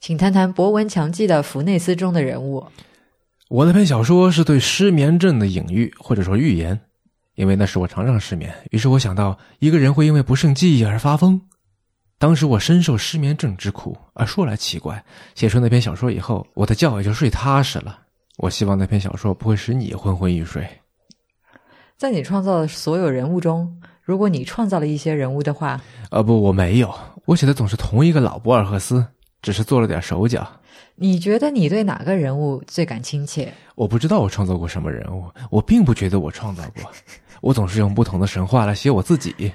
[0.00, 2.66] 请谈谈《博闻强记》的福内斯中的人物。
[3.48, 6.78] 我那篇小说是对失眠症的隐喻，或者说预言。
[7.36, 11.40] 因为那时我常常失眠，于是我想到一个人会因为不胜记忆而发疯。
[12.18, 15.02] 当时我深受失眠症之苦，而说来奇怪，
[15.34, 17.98] 写出那篇小说以后，我的觉也就睡踏实了。
[18.36, 20.68] 我希望那篇小说不会使你昏昏欲睡。
[21.96, 25.80] 在你创造的所有人物中，如果你创造了一些人物的话，
[26.10, 26.92] 呃，不，我没有，
[27.26, 29.04] 我写的总是同一个老博尔赫斯，
[29.42, 30.46] 只是做了点手脚。
[30.96, 33.52] 你觉得你对哪个人物最感亲切？
[33.74, 36.90] 我不知道我创造过什么人物，我并不觉得我创造过。
[37.40, 39.52] 我总是用不同的神话来写我自己。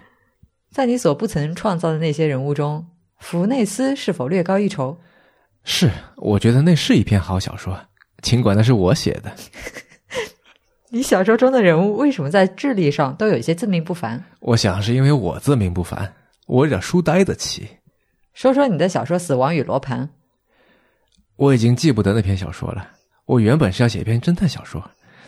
[0.72, 2.86] 在你所不曾创造的那些人物中，
[3.20, 4.98] 福内斯是否略高一筹？
[5.64, 7.80] 是，我觉得那是一篇好小说，
[8.22, 9.32] 尽管那是我写的。
[10.96, 14.24] 你小说中的人物为什么在智力上都有一些自命不凡？
[14.40, 16.14] 我想是因为我自命不凡，
[16.48, 17.68] 我有点书呆子气。
[18.34, 20.08] 说说你的小说《死亡与罗盘》。
[21.36, 22.88] 我已经记不得那篇小说了。
[23.26, 24.82] 我原本是要写一篇侦探小说，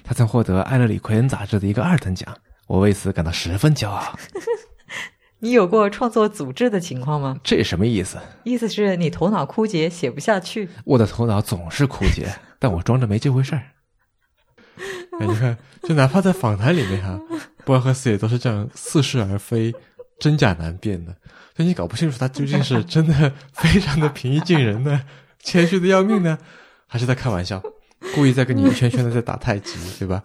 [0.06, 2.34] 他曾获得艾勒里奎恩杂志的一个二等奖，
[2.68, 4.18] 我为此感到十分骄傲。
[5.40, 7.36] 你有过创作阻滞的情况吗？
[7.44, 8.18] 这什么意思？
[8.46, 10.70] 意思是你头脑枯竭，写不下去。
[10.86, 13.64] 我的头脑总是枯竭，但我装着没这回事儿。
[15.20, 17.20] 哎，你看，就哪怕在访谈里面哈，
[17.66, 19.74] 波尔赫斯也都是这样似是而非、
[20.20, 21.12] 真假难辨的，
[21.56, 25.02] 所以你搞不清楚他究竟是真的非常的平易近人呢。
[25.40, 26.38] 谦虚的要命呢，
[26.88, 27.62] 还是在开玩笑，
[28.14, 30.22] 故意在跟你一圈圈的在打太极，对吧？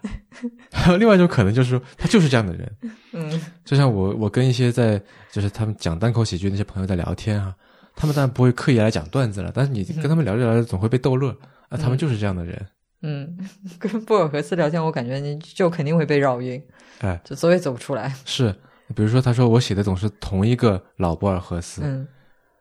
[0.72, 2.76] 还有另外一种可能就是说，他就是这样的人。
[3.12, 7.54] 嗯， 就像我，我跟一些在就是他们讲单口喜剧那些朋友在聊天啊，
[7.96, 11.36] 他们当然不会刻意来讲段子了，但是你跟他们聊着聊着总会被逗乐
[11.68, 12.56] 啊，他们就是这样的人。
[12.58, 12.66] 嗯，
[13.78, 16.62] 跟布尔赫斯聊天，我感觉你就肯定会被绕晕，
[17.00, 18.14] 哎，就走也走不出来。
[18.24, 18.54] 是，
[18.94, 22.06] 比如说他说我写的总是同一个老博尔赫斯，嗯，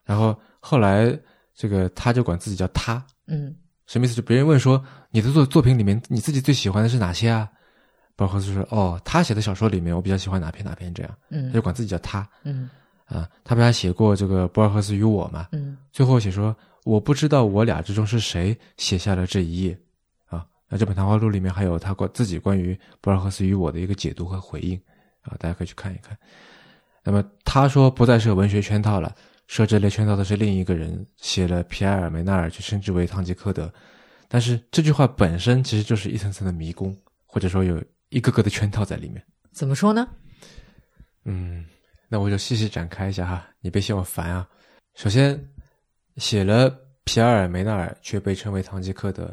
[0.06, 1.18] 然后后来。
[1.62, 3.54] 这个他就管自己叫他，嗯，
[3.86, 4.16] 什么意思？
[4.16, 4.82] 就别人问说
[5.12, 7.50] 你的作作品里面你自己最喜欢的是哪些啊？
[8.16, 12.70] 博尔赫斯说哦，他写的小说里面我比较喜欢哪篇哪篇这样，嗯，他就管自己叫他，嗯，
[13.08, 19.78] 啊，他不还写过这个博尔赫斯与我嘛，嗯，最后写说我不知道我俩之中是谁写下了这一页，啊，
[20.70, 24.80] 那这本谈话录里面还有他关自己关于博尔赫斯与我的一个解读和回应，
[25.22, 26.18] 啊，大家可以去看一看。
[27.04, 29.14] 那么他说不再是文学圈套了。
[29.48, 33.66] 设这类圈套的是另一个人写了皮埃尔·梅纳尔，就称之为《堂吉诃德》，
[34.28, 36.96] 但是这句话本身其实就是一层层的迷宫，
[37.26, 39.20] 或者说有一个个的圈套在里面。
[39.52, 40.08] 怎么说呢？
[41.26, 41.66] 嗯，
[42.08, 44.48] 那我就细细展开一下哈，你别嫌我烦啊。
[44.94, 45.44] 首先，
[46.18, 46.70] 写了
[47.04, 49.26] 皮埃尔·梅纳尔却被称为《堂吉诃德》，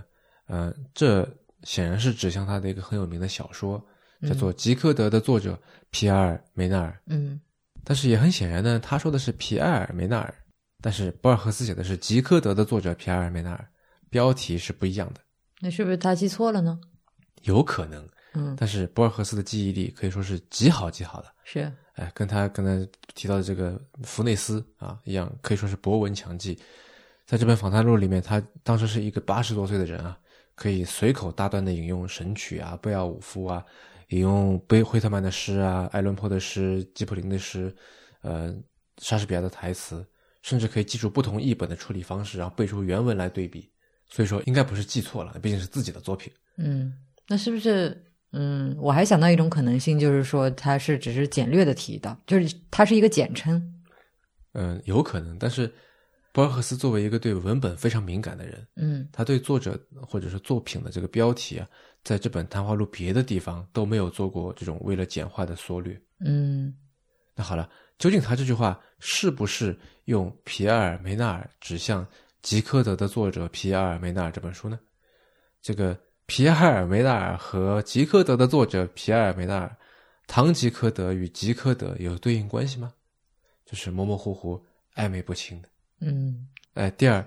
[0.49, 1.28] 嗯，这
[1.62, 3.84] 显然是指向他的一个很有名的小说，
[4.22, 7.01] 叫做《吉科德》的作者皮埃尔·梅纳尔。
[7.07, 7.40] 嗯。
[7.84, 10.34] 但是也很显然呢，他说的是皮埃尔·梅纳尔，
[10.82, 13.68] 但是博尔赫斯写的是吉科德的作者皮埃尔·梅纳尔，
[14.11, 15.20] 标题是不一样的。
[15.61, 16.78] 那是不是他记错了呢？
[17.42, 18.57] 有可能，嗯。
[18.59, 21.72] 但是博尔赫斯的记忆力可以说是极好极好的，是。
[21.94, 26.59] 哎，跟他刚才提到的这个福内斯啊一样，可以说是博闻强记。
[27.24, 30.18] 在这本访谈录里面，他当时是一个八十多岁的人啊，
[30.57, 33.63] 可以随口大段的引用神曲啊、贝奥武夫啊，
[34.09, 37.73] 引用贝惠特曼的诗啊、爱伦坡的诗、吉普林的诗，
[38.23, 38.53] 呃，
[38.97, 40.05] 莎士比亚的台词，
[40.41, 43.71] 甚至可以记住不同译本的处理方式，然后背出原文来对比。
[44.09, 46.33] 所以说，应该不是记错了，毕竟是自己的作品。
[46.57, 46.93] 嗯，
[47.29, 48.03] 那是不是？
[48.33, 53.63] 嗯，我还想到一种可能性，就是说它是只是简略的提到，就是它是一个简称。
[54.55, 55.71] 嗯，有可能，但是。
[56.37, 61.66] 博尔赫斯作为一个对文本非常敏感的人，嗯，他对作者或者是作品的这个标题啊，
[62.05, 66.76] 在这本谈话录别的地方都没有做过这种为了简化的缩略，嗯。
[67.34, 69.74] 那好了，究竟他这句话是不是
[70.05, 72.05] 用皮埃尔梅纳尔指向
[72.43, 74.78] 《吉科德》的作者皮埃尔梅纳尔这本书呢？
[75.62, 79.74] 这个皮埃尔梅纳尔和《吉科德》的作者皮埃尔梅纳尔，
[80.26, 82.93] 唐吉诃德与吉科德有对应关系吗？
[83.64, 84.62] 就是模模糊糊、
[84.97, 85.68] 暧昧不清的。
[86.01, 87.26] 嗯，哎，第二，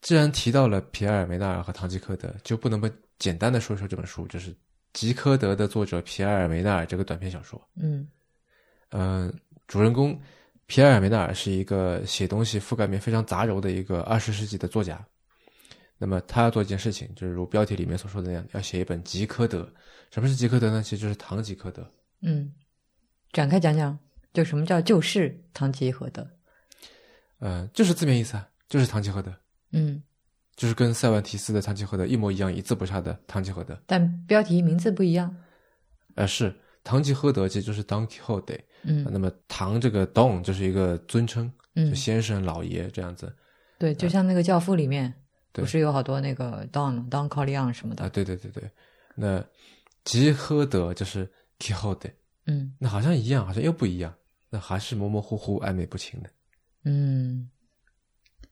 [0.00, 4.52] 既然提到了皮埃尔·梅纳尔和唐吉诃德，就不能不简单的说说这本书，就是
[4.92, 7.60] 《吉诃德》的作者皮埃尔·梅纳尔这个短篇小说。
[7.76, 8.08] 嗯，
[8.90, 9.32] 呃，
[9.66, 10.20] 主人公
[10.66, 15.04] 皮埃尔·梅纳尔是一个写东西覆盖面非常杂糅的一个二十世纪的作家。
[15.98, 19.62] 那么他要做一件事情，就是如标题里面所说的那样，要写一本《吉科德》。
[20.10, 20.82] 什么是吉科德呢？
[20.82, 21.90] 其实就是唐吉诃德。
[22.20, 22.52] 嗯，
[23.32, 23.98] 展开讲讲，
[24.34, 26.28] 就什么叫就是唐吉诃德？
[27.38, 29.32] 呃，就是字面意思啊，就是堂吉诃德，
[29.72, 30.02] 嗯，
[30.56, 35.34] 就是跟塞万提斯的堂吉诃德一模一样，一字不差的堂吉诃德，但标题名字不一样。
[36.14, 43.30] 呃，是堂吉诃德，其实就是 Don Quixote，嗯，那么堂这个 Don 就是一个尊称，嗯，就先生、老爷这样子。
[43.78, 45.12] 对，就像那个教父里面，
[45.52, 48.08] 对不是有好多那个 Don、Don Corleone 什么的啊？
[48.08, 48.70] 对对对对，
[49.14, 49.44] 那
[50.04, 52.10] 吉诃德就是 Quixote，
[52.46, 54.14] 嗯，那好像一样，好像又不一样，
[54.48, 56.30] 那还是模模糊糊、暧昧不清的。
[56.88, 57.50] 嗯，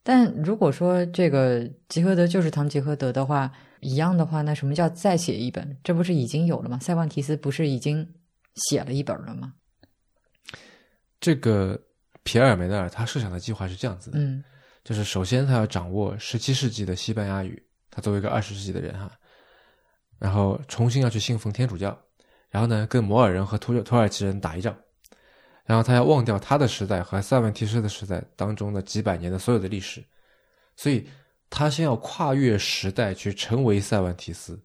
[0.02, 5.78] 但如果说这个吉诃德就是唐吉诃德的话，一样的话，那什么叫再写一本？
[5.84, 6.76] 这不是已经有了吗？
[6.80, 8.12] 塞万提斯不是已经
[8.56, 9.54] 写了一本了吗？
[11.20, 11.80] 这个
[12.24, 14.42] 皮埃尔梅纳尔他设想的计划是这样子的，嗯，
[14.82, 19.08] 就是首先他要掌握十七世纪的西班牙语，他作为一个二十世纪的人哈，
[20.18, 21.96] 然后重新要去信奉天主教，
[22.50, 24.76] 然后呢跟摩尔人和土土耳其人打一仗。
[25.64, 30.04] 然后他要忘掉他的时代和塞万提斯的时代当中的几百年的所有的历史，
[30.76, 31.08] 所以
[31.48, 34.62] 他先要跨越时代去成为塞万提斯，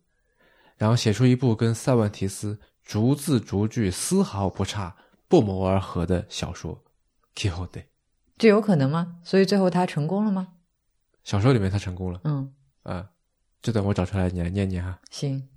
[0.78, 4.94] 然后写出一部跟塞万提斯逐字逐句丝毫不差、
[5.30, 6.78] 不谋而合的小说
[7.42, 7.68] 《Quixote》。
[8.38, 9.20] 这有可能吗？
[9.24, 10.50] 所以最后他成功了吗？
[11.24, 12.20] 小说里面他成功了。
[12.26, 13.10] 嗯啊，
[13.62, 15.00] 这段我找出来，你来念念哈。
[15.10, 15.48] 行，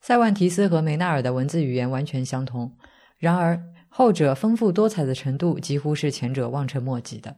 [0.00, 2.74] 塞万提斯和梅纳尔的文字语言完全相同，
[3.18, 3.62] 然而。
[3.94, 7.36] 后者丰富多彩的程度几乎是前者望尘莫及的。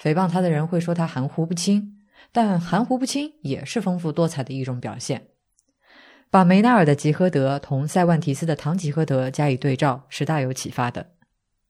[0.00, 1.98] 诽谤他的人会说他含糊不清，
[2.32, 5.28] 但含糊不清也是丰富多彩的一种表现。
[6.30, 11.10] 把梅纳尔的《吉诃德》同塞万提斯的《唐吉诃德》加以对照是大有启发的。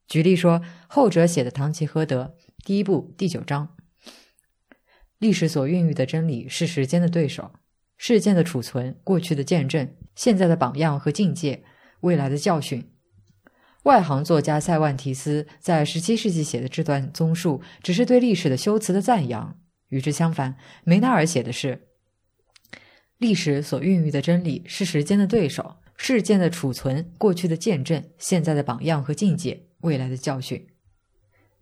[0.06, 3.74] 举例说，后者写的《唐吉诃德》第一部第九章：
[5.18, 7.50] 历史所孕育的真理是时间的对手，
[7.96, 11.64] 事件的储存、过去的见证、现在的榜样和境界、
[12.02, 12.88] 未来的教训。
[13.84, 19.58] 外行作家塞万提斯在十七世纪写的这段综述，只是对历史的修辞的赞扬。
[19.88, 21.88] 与之相反，梅纳尔写的是：
[23.18, 30.66] 历史所孕育的真理是时间的对手，事件的储存、过去的见证、现在的榜样和境界、未来的教训。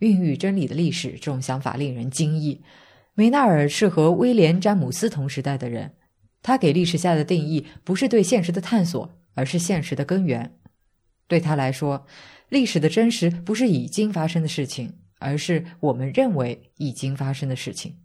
[0.00, 2.62] 孕育真理的历史，这种想法令人惊异。
[3.14, 5.94] 梅纳尔是和威廉·詹姆斯同时代的人，
[6.42, 10.56] 他给历史下的定义不是对现实的探索，而是现实的根源。
[11.30, 12.04] 对他来说，
[12.48, 18.00] 历史的真实不是已经发生的事情，而是我们认为已经发生的事情。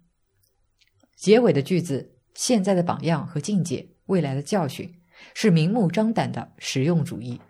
[1.15, 5.01] 结尾的句子“现在的榜样和境界，未来的教训”
[5.34, 7.41] 是明目张胆的实用主义。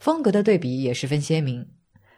[0.00, 1.68] 风格的对比也十分鲜明。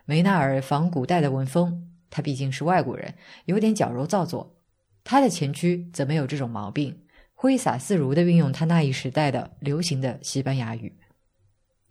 [0.04, 3.12] 梅纳尔仿古代的文风，他毕竟是外国人，
[3.46, 4.54] 有点矫揉造作；
[5.02, 10.96] 他的前驱则没有这种毛病，挥洒自如的运用他那一时代的流行的西班牙语。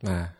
[0.03, 0.31] 哎。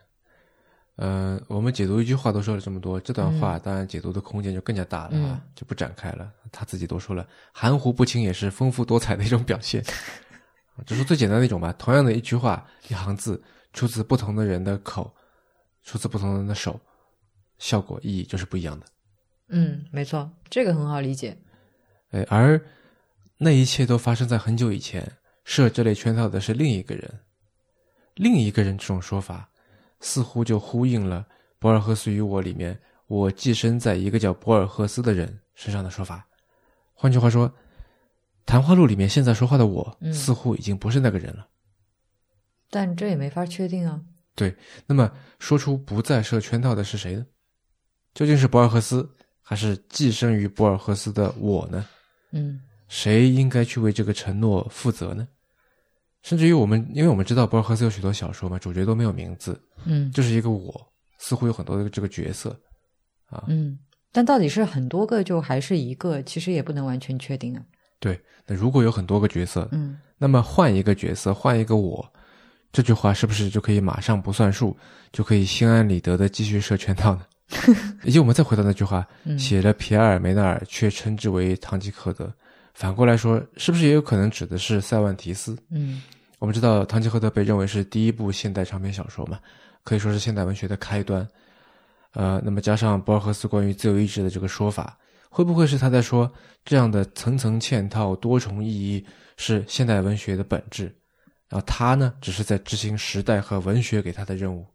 [0.96, 6.32] 呃，我们解读一句话都说了这么多，这段话当然解读的空间就更加大了啊，就不展开了。
[6.52, 9.84] 他自己都说了，含糊不清也是丰富多彩的一种表现，
[10.86, 11.74] 只是最简单的一种吧。
[11.80, 13.42] 同样的一句话，一行字，
[13.74, 15.12] 出自不同的人的口，
[15.84, 16.80] 出自不同人的手，
[17.58, 18.86] 效果意义就是不一样的。
[19.50, 21.36] 嗯，没错，这个很好理解。
[22.12, 22.62] 哎，而
[23.40, 25.12] 那一切都发生在很久以前，
[25.44, 27.20] 设这类圈套的是另一个人，
[28.14, 29.50] 另一个人这种说法。
[30.04, 31.26] 似乎就呼应了
[31.58, 32.78] 《博尔赫斯与我》里面
[33.08, 36.28] 我寄生在一个叫博尔赫斯的人身上的说法，
[36.94, 37.52] 换句话说，
[38.46, 41.48] 谈话录里面现在说话的我，嗯似乎已经不是那个人了。
[42.70, 44.02] 但这也没法确定啊。
[44.36, 44.54] 对
[44.86, 47.26] 那么，说出不再设圈套的是谁呢？
[48.14, 49.10] 究竟是博尔赫斯，
[49.42, 51.88] 还是寄生于博尔赫斯的我呢？
[52.32, 55.28] 嗯谁应该去为这个承诺负责呢？
[56.24, 60.74] 甚至于我们，因为我们知道博尔赫斯有许多小说嘛，主角都没有名字，嗯就是一个我，
[61.20, 62.58] 似乎有很多的这个角色
[63.28, 63.44] 啊。
[63.48, 63.78] 嗯，
[64.12, 67.62] 但到底是很多个就还是一个，其实也不能完全确定啊。
[68.00, 72.10] 对，那如果有很多个角色，嗯那么换一个角色，换一个我，
[72.72, 74.76] 这句话是不是就可以马上不算数，
[75.12, 77.26] 就可以心安理得的继续设圈套呢？
[78.04, 82.34] 以及我们再回到那句话，嗯写了皮埃尔梅纳尔，却称之为堂吉诃德。
[82.74, 85.56] 反过来说，是不是也有可能指的是塞万提斯？
[85.70, 86.02] 嗯
[86.44, 89.40] 我们知道，《堂吉诃德》被认为是第一部现代长篇小说嘛，
[89.82, 91.26] 可以说是现代文学的开端。
[92.12, 94.98] 呃，那么加上博尔赫斯关于自由意志的这个说法，
[95.30, 96.30] 会不会是他在说
[96.66, 99.06] 这样的层层嵌套、多重意义
[99.38, 100.94] 是现代文学的本质？
[101.48, 104.68] 然后他呢，只是在执行时代和文学给他的任务。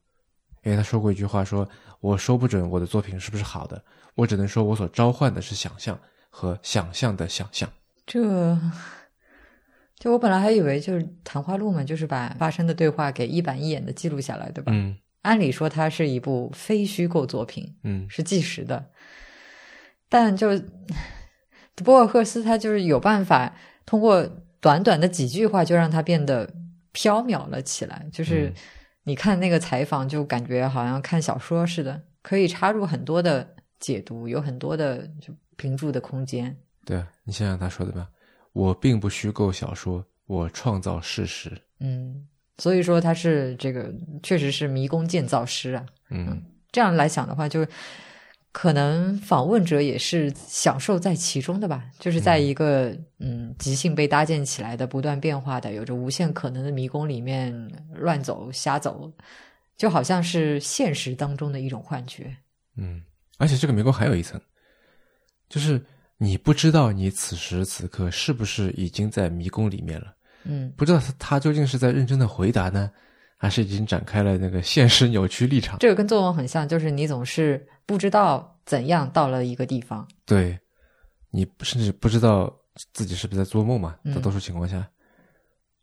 [0.64, 1.68] 因为他说过一句话说
[2.00, 6.00] ：“我说不准我的作品是不是好的，我只能说我所召唤的是想象
[6.30, 7.68] 和想象的想象。
[8.06, 8.58] 这，
[9.98, 14.72] 就我本来还以为就是谈话录嘛，就是把发生的对话给一板一眼的记录下来，对”吧？
[14.74, 18.86] 嗯按理说它是一部非虚构作品，嗯是纪实的，
[20.08, 20.48] 但就
[21.84, 24.24] 博尔赫斯他就是有办法通过
[24.60, 26.48] 短短的几句话就让它变得
[26.92, 28.06] 飘渺了起来。
[28.12, 28.54] 就是嗯
[29.02, 36.56] 你看那个采访，就感觉好像看小说似的，可以插入很多的解读，有很多的就评注的空间。
[36.86, 38.08] 对啊，你想想他说的吧，
[38.58, 41.56] 我并不虚构小说，我创造事实。
[41.78, 42.26] 嗯，
[42.58, 45.86] 所以说他是这个确实是迷宫建造师啊。
[46.10, 46.42] 嗯
[46.72, 47.64] 这样来想的话，就
[48.50, 57.54] 可能访问者也是享受在其中的吧，就是在一个嗯即兴被搭建起来的、不断变化的、有着无限可能的迷宫里面
[57.94, 59.10] 乱走、瞎走，
[59.76, 62.36] 就好像是现实当中的一种幻觉。
[62.76, 63.02] 嗯，
[63.38, 64.40] 而且这个迷宫还有一层，
[65.48, 65.80] 就是
[66.18, 70.14] 你不知道你此时此刻是不是已经在迷宫里面了，
[70.44, 72.90] 嗯不知道他他究竟是在认真的回答呢，
[73.36, 75.78] 还是已经展开了那个现实扭曲立场。
[75.78, 80.06] 这个跟作文很像，就是你总是不知道怎样到了一个地方。
[80.26, 80.58] 对，
[81.30, 82.52] 你甚至不知道
[82.92, 84.88] 自己是不是在做梦嘛，嗯大多数情况下，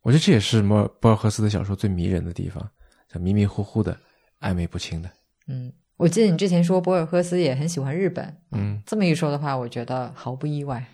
[0.02, 2.70] 我觉得这也是摩尔博尔赫斯的小说最迷人的地方，
[3.08, 3.98] 叫迷迷糊糊的、
[4.42, 5.10] 暧昧不清的。
[5.48, 10.86] 嗯，我记得你之前说博尔赫斯也很喜欢日本，嗯这么一说的话，我觉得毫不意外。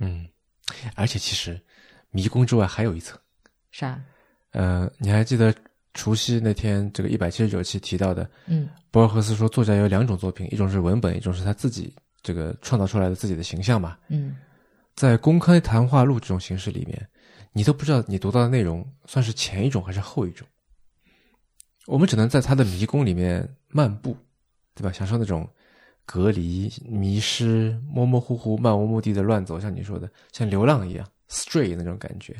[0.00, 0.26] 嗯，
[0.94, 1.60] 而且其实
[2.10, 3.18] 迷宫之外还有一层。
[3.70, 4.02] 啥？
[4.52, 5.54] 呃，你还记得
[5.94, 13.96] 除夕那天这个一百七十九期提到的，嗯博尔赫斯说作家有两种作品，一种是文本，一种是他自己这个创造出来的自己的形象嘛。
[14.08, 14.36] 嗯
[14.96, 17.08] 在公开谈话录这种形式里面，
[17.52, 20.44] 你都不知道你读到的内容算是前一种还是后一种。
[21.86, 24.16] 我们只能在他的迷宫里面漫步，
[24.78, 24.92] 对吧？
[24.92, 25.48] 享受那种
[26.06, 32.32] 隔离、迷失、模模糊糊、漫无目的的乱走，像你说的，像流浪一样 stray 那种感觉，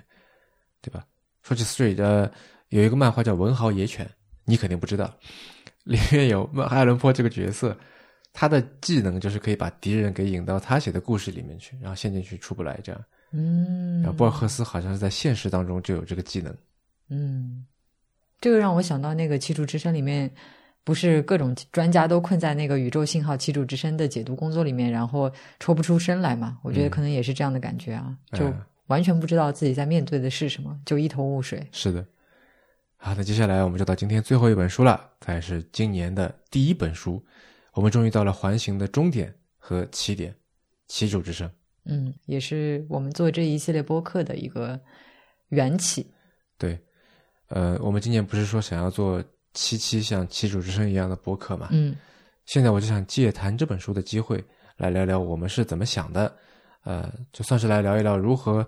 [0.80, 1.04] 对吧？
[1.42, 2.30] 说起 stray，呃，
[2.68, 4.06] 有一个漫画叫《文豪野犬》，
[4.44, 5.12] 你肯定不知道，
[5.82, 7.76] 里面有艾伦坡这个角色，
[8.32, 13.04] 他的技能就是可以把敌人给引到他写的故事里面去，然后陷进去出不来，这样。
[13.32, 16.56] 嗯，然后博尔赫斯好像是在现实当中就有这个技能。
[17.10, 17.66] 嗯，
[18.40, 20.30] 这个让我想到那个《七柱之山》里面，
[20.88, 25.30] 不是各种专家都困在那个宇宙信号七柱之声的解读工作里面，然后
[25.60, 26.56] 抽不出身来嘛？
[26.62, 31.68] 我觉得嗯可能也是这样的感觉啊，就嗯完全不知道自己在面对的是什么，就一头雾水。
[31.72, 32.02] 是的。
[32.96, 37.22] 好，那接下来我们就到今天最后一本书了，它也是今年的第一本书。
[37.74, 40.34] 我们终于到了环形的终点和起点，
[40.86, 41.50] 七主之声。
[41.84, 44.80] 嗯，也是我们做这一系列播客的一个
[45.50, 46.10] 缘起。
[46.56, 46.78] 对，
[47.48, 49.22] 呃，我们今年不是说想要做
[49.58, 51.68] 七七像七主之声一样的播客嘛？
[51.72, 51.96] 嗯
[52.46, 54.42] 现在我就想借谈这本书的机会，
[54.76, 56.32] 来聊聊我们是怎么想的，
[56.84, 58.66] 呃，就算是来聊一聊如何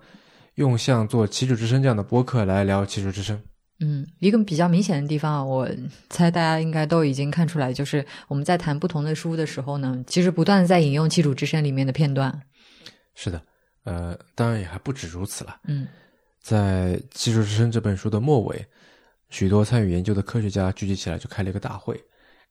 [0.56, 3.40] 用像做七主之声这样的播客来聊七主之声。
[3.78, 5.68] 嗯，一个比较明显的地方啊，我
[6.10, 12.42] 猜大家应该都已经看出来，就是我们在谈不同的书的时候呢，其实不断的在引用《七主之声》里面的片段。
[13.14, 13.40] 是的，
[13.84, 15.56] 呃，当然也还不止如此了。
[15.68, 15.86] 嗯
[16.42, 18.66] 在《七主之声》这本书的末尾，
[19.30, 21.98] 许多参与研究的科学家聚集起来，就开了一个大会。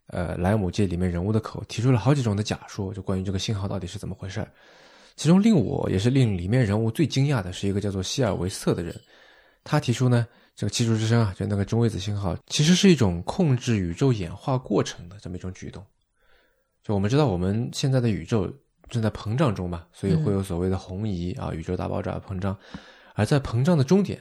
[0.07, 4.51] 呃，莱姆借里面人物的口提出了好几种的假说，就关于这个信号到底是怎么回事儿。
[5.15, 8.99] 其中令我也是令里面人物最惊讶的是一个叫做希尔维瑟的人，
[9.63, 10.25] 他提出呢，
[10.55, 15.86] 这个技术之声啊，就那个中微子信号，其实是一种控制宇宙演化过程的这么一种举动。
[16.82, 18.51] 就我们知道，我们现在的宇宙
[18.89, 22.57] 正在膨胀中嘛，所以会有所谓的红移啊，宇宙大爆炸膨胀。
[23.13, 24.19] 而在膨胀的终点，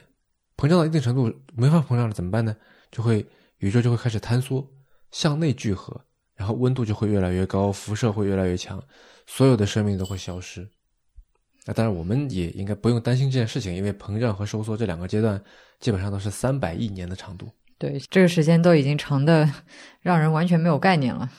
[0.59, 2.53] 膨胀到一定程度没法膨胀了，怎么办呢？
[2.91, 3.25] 就会
[3.59, 4.69] 宇宙就会开始坍缩，
[5.09, 5.97] 向内聚合，
[6.35, 8.83] 然后温度就会越来越高，辐射会越来越强，
[9.25, 10.69] 所有的生命都会消失。
[11.65, 15.41] 那当然，我们也应该不用担心这件事情，因为膨胀和收缩这两个阶段
[15.79, 17.49] 基本上都是三百亿年的长度。
[17.77, 19.49] 对，这个时间都已经长的
[20.01, 21.29] 让人完全没有概念了。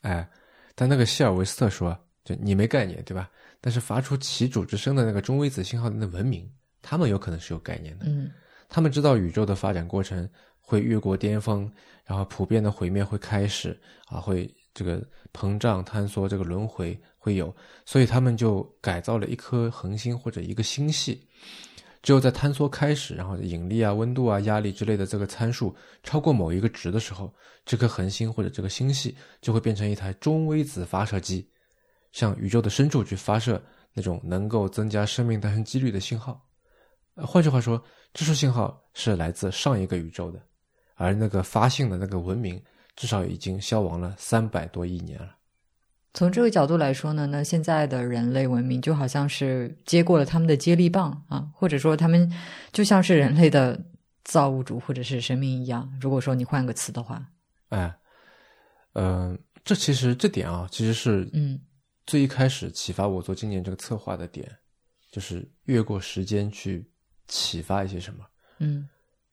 [0.00, 0.26] 哎，
[0.74, 3.28] 但那个希尔维斯特说，就你没概念，对吧？
[3.60, 6.50] 但是发出其主之声的那个中微子信号的那文明，
[6.80, 8.06] 他们有可能是有概念的。
[8.06, 8.30] 嗯，
[8.70, 10.26] 他们知道宇宙的发展过程
[10.58, 11.70] 会越过巅峰，
[12.06, 16.98] 然后普遍的毁灭会开始啊，会这个膨胀坍缩，这个轮回。
[17.22, 17.54] 会有，
[17.84, 21.28] 所以他们就改造了一颗恒星或者一个星系。
[22.02, 27.30] 只有在坍缩开始，然后引力啊、温度啊、压力之类的这个参数超过某一个值的时候，
[27.66, 31.46] 这颗恒星或者这个星系就会变成一台中微子发射机，
[32.10, 33.62] 向宇宙的深处去发射
[33.92, 36.42] 那种能够增加生命诞生几率的信号。
[37.16, 37.82] 换句话说，
[38.12, 40.40] 这束信号是来自上一个宇宙的，
[40.94, 42.62] 而那个发信的那个文明
[42.96, 45.36] 至少已经消亡了三百多亿年了。
[46.12, 52.30] 从这个角度来说呢，那现在的人类文明就好像是接过了他们的接力棒啊，或者说他们
[52.72, 53.80] 就像是人类的
[54.24, 55.88] 造物主或者是神明一样。
[56.00, 57.24] 如果说你换个词的话，
[57.68, 57.94] 哎，
[58.94, 61.60] 嗯，这其实这点啊，其实是嗯
[62.06, 64.50] 最一开始启发我做今年这个策划的点，
[65.12, 66.89] 就是越过时间去
[67.30, 68.26] 启发一些什么。
[68.58, 68.86] 嗯，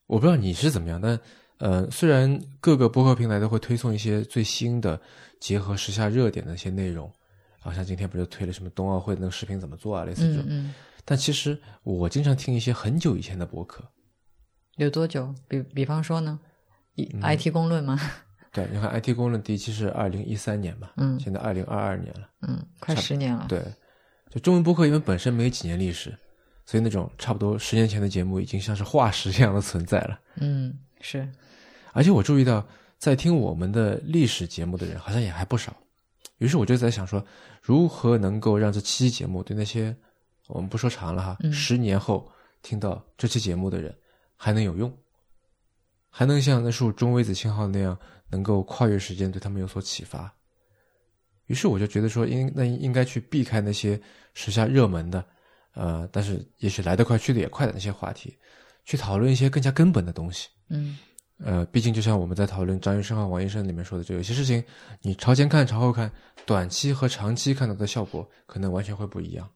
[0.05, 1.19] 我不知道你是怎么样，但。
[1.59, 5.01] 呃，虽然各个播客平台都会推送一些最新的
[5.39, 7.11] 结合时下热点的一些内容，
[7.59, 10.43] 好像今天不是推了什么冬奥会的那个视频怎么做啊，类似这种。
[10.47, 10.73] 嗯嗯。
[11.03, 13.83] 但其实我经常听一些很久以前的播客。
[14.75, 15.33] 有多久？
[15.47, 16.39] 比比方说呢
[16.95, 17.99] ？IT 公论吗？
[18.53, 23.47] 对，你看 IT 公论第一期是二零一三年嘛，嗯，现在二零二二年了，嗯，快十年了。
[23.49, 23.59] 对，
[24.29, 26.15] 就中文播客因为本身没有几年历史，
[26.67, 30.19] 所以那种差不多十年前的节目已经像是化石一样的存在了。
[30.35, 31.27] 嗯，是。
[31.93, 32.63] 而且我注意到，
[32.97, 35.73] 在听我们的历史节目的人好像也还不少，
[36.39, 37.25] 于是我就在想说，
[37.61, 39.95] 如何能够让这期节目对那些
[40.47, 42.29] 我们不说长了哈，十年后
[42.61, 43.95] 听到这期节目的人
[44.35, 44.93] 还能有用，
[46.09, 47.97] 还能像那束中微子信号那样，
[48.29, 50.31] 能够跨越时间对他们有所启发。
[51.45, 53.97] 于是我就觉得说，应那应该去避开那些
[54.33, 55.25] 时下热门的，
[55.77, 58.35] 呃，但是也许来得快去得也快的那些话题，
[58.83, 60.49] 去讨论一些更加根本的东西。
[60.69, 60.97] 嗯。
[61.45, 64.63] 呃，毕竟就像我们在讨论张医生和王医生里面说的，就有些事情，
[65.03, 66.11] 你朝前看、朝后看，
[66.47, 69.47] 短期和长期看到的效果可能完全会不一样。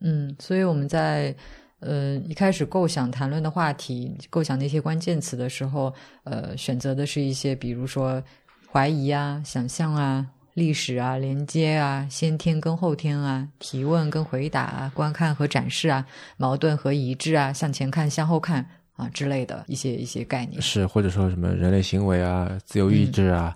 [0.00, 1.34] 嗯，所以我们在
[1.80, 5.90] 呃一开始构想谈论的话题、构想那些关键词的时候，
[6.24, 8.22] 呃，选择的是一些比如说
[8.70, 10.26] 怀疑啊、想象啊、
[10.56, 16.04] 历史啊、连接啊、先天跟后天啊、提问跟回答啊、观看和展示啊、
[16.36, 18.68] 矛盾和一致啊、向前看、向后看。
[18.96, 23.54] 啊之类的一些一些概念是，或者说什么人类行为啊、自由意志啊、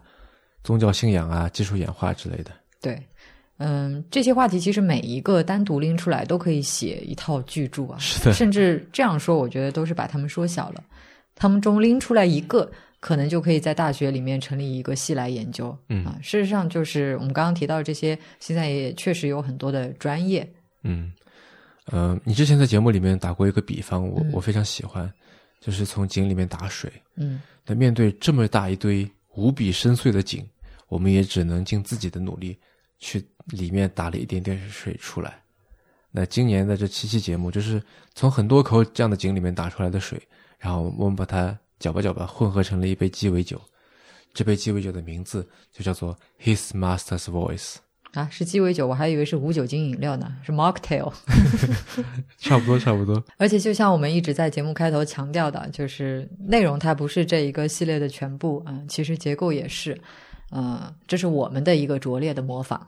[0.63, 2.51] 宗教信仰啊、技术演化之类的。
[2.79, 3.03] 对，
[3.57, 7.97] 嗯，这些话题其实每一个单独拎出来都可以写一套巨著啊。
[7.99, 10.85] 是的，甚至这样说，我觉得都是把它们缩小了。
[11.35, 12.71] 他们中拎出来一个，
[13.01, 15.77] 可能就可以在大学里面成立一个系来研究。
[15.89, 20.49] 嗯啊，事实上就是我们刚刚提到这些，现在也确实有很多的专业。
[20.83, 21.13] 嗯，
[21.87, 25.13] 呃，你之前在节目里面打过一个比方，我我非常喜欢。
[25.61, 30.43] 就是从井里面打水，嗯，那面对这么大一堆无比深邃的井，
[30.89, 32.59] 我们也只能尽自己的努力
[32.99, 35.39] 去里面打了一点点水出来。
[36.11, 37.79] 那今年的这七期节目，就是
[38.15, 40.19] 从很多口这样的井里面打出来的水，
[40.59, 43.61] 然后我们把它搅吧搅吧，混合成了一杯鸡尾酒。
[44.33, 47.77] 这杯鸡尾酒的名字就叫做 His Master's Voice。
[48.13, 51.13] 啊，是鸡尾酒，我还以为是无酒精饮料呢，是 mocktail。
[52.39, 53.23] 差不多，差不多。
[53.39, 59.97] 而且就像我们一直在节目开头强调的，就是内容它不是这一个系列的全部啊，其实结构也是，
[60.51, 62.85] 呃，这是我们的一个拙劣的模仿。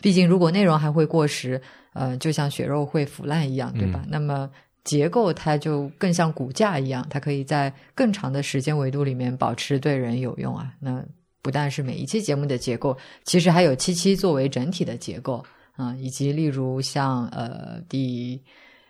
[0.00, 1.60] 毕竟如果内容还会过时，
[1.94, 4.04] 呃，就像血肉会腐烂一样，对吧？
[4.08, 4.48] 那么
[4.88, 10.72] 结构它就更像骨架一样，它可以在更长的时间维度里面保持对人有用啊。
[10.80, 11.04] 那。
[11.40, 15.42] 不但是每一期节目的结构，其实还有七期作为整体的结构
[15.76, 18.42] 啊，以及例如像呃第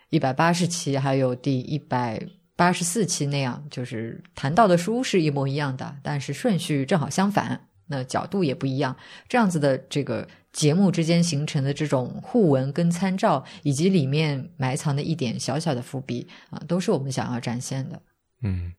[0.09, 2.21] 一百八十期还有第一百
[2.57, 8.97] 八十四期那样，就是谈到的书是一模一样的，但是顺序正好相反，那角度也不一样，
[9.29, 18.01] 这样子的这个节目之间形成的这种互文跟参照，以及里面埋藏的一点小小的伏笔啊，都是我们想要展现的。
[18.41, 18.73] 嗯，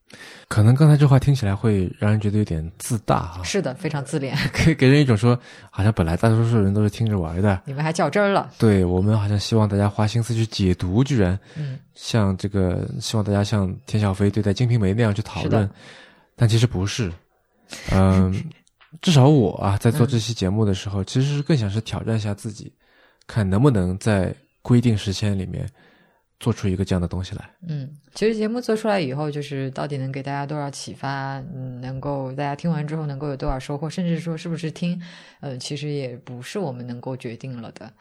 [0.47, 5.37] 可能刚才这话听起来会让人觉得有点自大啊，是的，非常自恋， 给给人一种说
[5.69, 8.49] 好像本来大多数人都是听着玩的，你们还较真儿了。
[8.57, 15.69] 对我们好像希望大家花心思去解读，居然嗯，像这个希望大家像田小飞对待《金瓶梅》那样去讨论，
[16.37, 17.11] 但其实不是。
[17.91, 18.33] 嗯，
[19.01, 22.73] 至少我啊，在做嗯这期节目的时候，其实是更想是挑战一下自己，
[23.27, 25.69] 看能不能在规定时间里面
[26.39, 27.49] 做出一个这样的东西来。
[27.67, 35.01] 嗯，其实节目做出来以后，就是到底能给大家多少启发，嗯，能够大家听完之后能够有多少收获，甚至说是不是听，
[35.39, 37.91] 呃，其实也不是我们能够决定了的。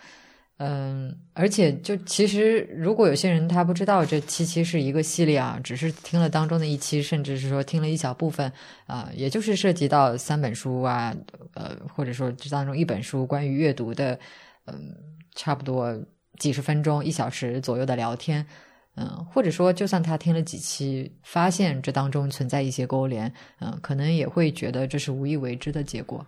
[0.59, 8.53] 嗯，而且就其实，如果有些人他不知道这七期是一个系列啊，只是听了当中的一期，甚至是说听了一小部分
[8.87, 11.15] 啊、也就是涉及到三本书啊，
[11.55, 14.19] 呃，或者说这当中一本书关于阅读的，
[14.67, 14.93] 嗯、
[15.37, 15.97] 差不多
[16.39, 18.45] 几十分钟、一小时左右的聊天，
[18.97, 26.27] 嗯，或者说就算他听了几期，发现这当中存在一些勾连，嗯，可能也会觉得这是无意为之的结果，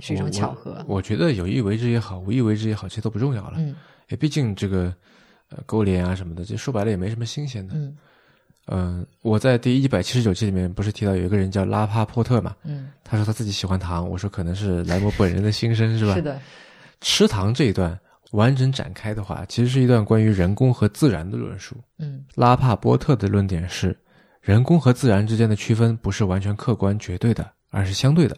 [0.00, 0.96] 是一种巧合我。
[0.96, 3.54] 我觉得有意为之也好，无意为之也好，其实都不重要了。
[3.58, 3.74] 嗯
[4.08, 4.94] 也毕竟这个
[5.48, 7.74] 呃勾连啊什么的，这说白了也没什么新鲜的。
[7.74, 7.96] 嗯
[8.66, 12.54] 嗯、我在第一百七十九期里面不是提到有一个人叫拉帕波特嘛？
[12.64, 16.14] 嗯，他说他自己喜欢糖，我说可能是莱摩本人的心声是吧？
[16.16, 16.38] 是的，
[17.00, 17.98] 吃糖这一段
[18.32, 21.76] 完整展开的话，其实是一段关于人工和自然的论述。
[21.98, 23.98] 嗯拉帕波特的论点是，
[24.40, 28.36] 人工和自然之间的区分不是完全客观绝对的，而是相对的，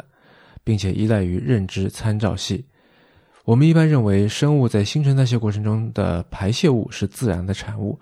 [0.66, 2.66] 并且依赖于认知参照系。
[3.44, 7.96] 我们一般认为，生物在新陈代谢过程中的排泄物是自然的产物。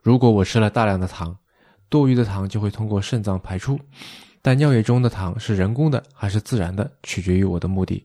[0.00, 1.36] 如果我吃了大量的糖，
[1.90, 3.78] 多余的糖就会通过肾脏排出，
[4.40, 8.02] 但尿液中的糖是人工的还是自然的，取决于我的目的。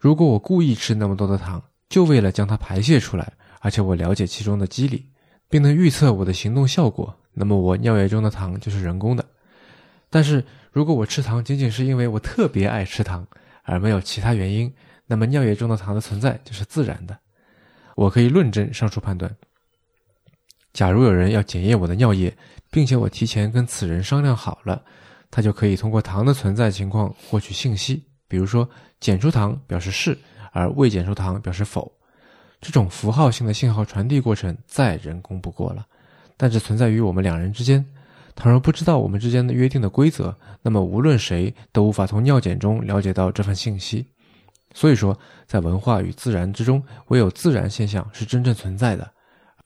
[0.00, 5.06] 如果我故意吃那么多的糖，就为了将它排泄出来，而且我了解其中的机理，
[5.48, 9.24] 并能预测我的行动效果，那么我尿液中的糖就是人工的。
[10.10, 13.26] 但是如果我吃糖仅仅是因为我特别爱吃糖，
[13.62, 14.72] 而没有其他原因，
[15.06, 17.18] 那么尿液中的糖的存在就是自然的。
[17.96, 19.34] 我可以论证上述判断。
[20.72, 22.32] 假如有人要检验我的尿液，
[22.70, 24.80] 并且我提前跟此人商量好了，
[25.30, 28.68] 他就可以通过糖的存在情况获取信息，比如说
[29.00, 30.16] 检出糖表示是，
[30.52, 31.90] 而未检出糖表示否。
[32.60, 35.86] 这种符号性的信号传递过程再人工不过了，
[36.36, 37.84] 但只存在于我们两人之间。
[38.38, 40.32] 倘若不知道我们之间的约定的规则，
[40.62, 44.06] 那么无论谁都无法从尿检中了解到这份信息。
[44.72, 49.10] 所以说，在文化与自然之中，唯有自然现象是真正存在的，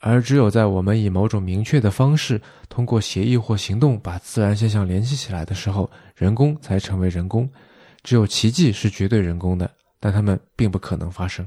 [0.01, 7.47] 而只有在我们以某种明确的方式，通过协议或行动把自然现象联系起来的时候，人工才成为人工。
[8.03, 9.71] 只有奇迹是绝对人工的，
[10.01, 11.47] 但它们并不可能发生。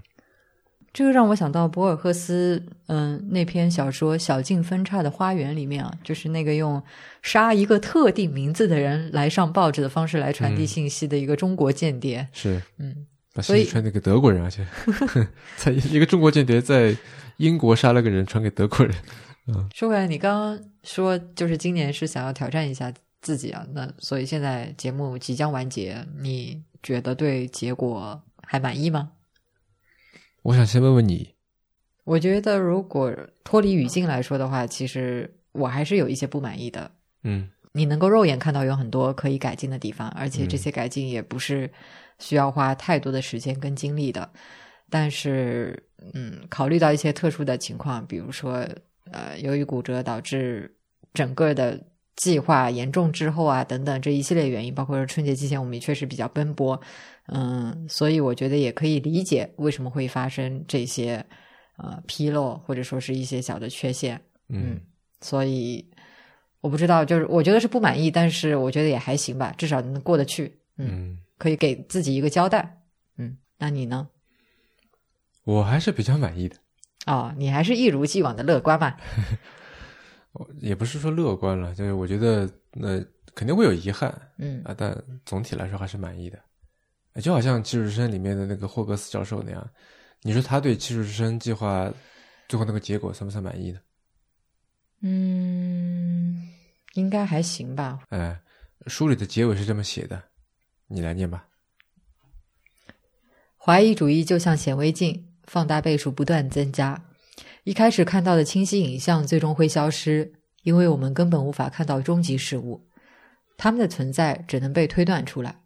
[0.95, 6.81] 这个让我想到博尔赫斯，嗯，那篇小说《小径分岔的花园》里面啊，就是那个用
[7.21, 12.25] 杀一个特定名字的人来上报纸的方式来传递嗯信息的一个中国间谍。
[12.31, 14.65] 是，嗯，把所以信息传给德国人，而且
[15.57, 16.95] 在一个中国间谍在
[17.35, 18.95] 英国杀了个人，传给德国人。
[19.47, 29.09] 嗯说回来，你刚刚说就是今年是想要挑战一下自己啊，那所以现在节目即将完结，你觉得对结果还满意吗？
[30.45, 31.33] 我想先问问你，
[32.03, 33.11] 我觉得如果
[33.43, 36.91] 脱离语境来说的话，其实我还是有一些不满意的。
[37.23, 41.67] 嗯你能够肉眼看到有很多可以改进的地方，而且这些改进也不是
[42.19, 44.29] 需要花太多的时间跟精力的。
[44.87, 45.83] 但是，
[46.13, 48.65] 嗯，考虑到一些特殊的情况，比如说，
[49.11, 50.71] 呃，由于骨折导致
[51.11, 51.83] 整个的
[52.15, 56.79] 计划严重滞后啊，等等这一系列原因，包括说春节期间我们也确实比较奔波，
[57.27, 61.25] 嗯，所以我觉得也可以理解为什么会发生这些
[61.77, 64.21] 呃纰漏或者说是一些小的缺陷。
[64.49, 64.79] 嗯
[65.21, 65.83] 所以
[66.61, 72.81] 我不知道，就是我觉得是不满意，但是我觉得也还行吧，至少能过得去，嗯，嗯，可以给自己一个交代，
[73.17, 74.07] 嗯，那你呢？
[75.43, 76.55] 我还是比较满意的。
[77.07, 78.95] 哦，你还是一如既往的乐观嘛？
[80.33, 82.99] 我也不是说乐观了，就是我觉得那、
[83.33, 84.95] 肯定会有遗憾嗯啊，但
[85.25, 86.39] 总体来说还是满意的。
[87.15, 89.69] 哎就好像《技术之声》里面的那个霍格斯教授那样，
[90.21, 91.91] 你说他对《技术之声》计划
[92.47, 93.79] 最后那个结果算不算满意呢？
[95.01, 96.49] 嗯，
[96.93, 97.99] 应该还行吧。
[98.09, 98.37] 哎，
[98.87, 100.21] 书里的结尾是这么写的，
[100.87, 101.47] 你来念吧。
[103.57, 107.01] 怀疑主义就像显微镜，放大倍数不断增加。
[107.63, 112.87] 一开始看到的清晰影像最终会消失，因为我们根本无法看到终极事物，
[113.57, 115.61] 它们的存在只能被推断出来。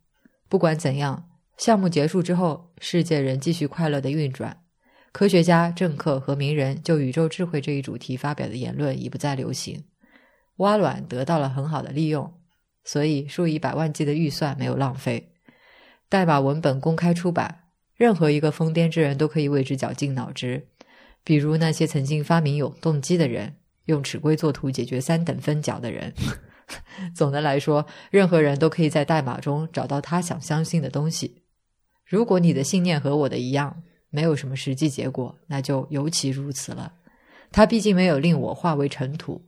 [0.48, 1.29] 不管怎样，
[1.60, 4.64] 项目结束之后，世界仍继续快乐的运转。
[5.12, 9.84] 科学家、政客和名人就宇宙智慧这一主题发表的言论已不再流行。
[10.58, 12.34] 挖卵得到了很好的利用，
[12.86, 15.34] 所以数以百万计的预算没有浪费。
[16.08, 20.66] 代码文本公开出版，任何一个疯癫之人都可以为之绞尽脑汁。
[21.26, 23.58] 比如那些曾经发明永动机的人，
[23.88, 26.14] 用尺规作图解决三等分角的人。
[27.14, 31.39] 总的来说，任何人都可以在代码中找到他想相信的东西。
[32.10, 36.92] 如果你的信念和我的一样，没有什么实际结果，那就尤其如此了。
[37.52, 39.40] 他毕竟没有令我化为尘土，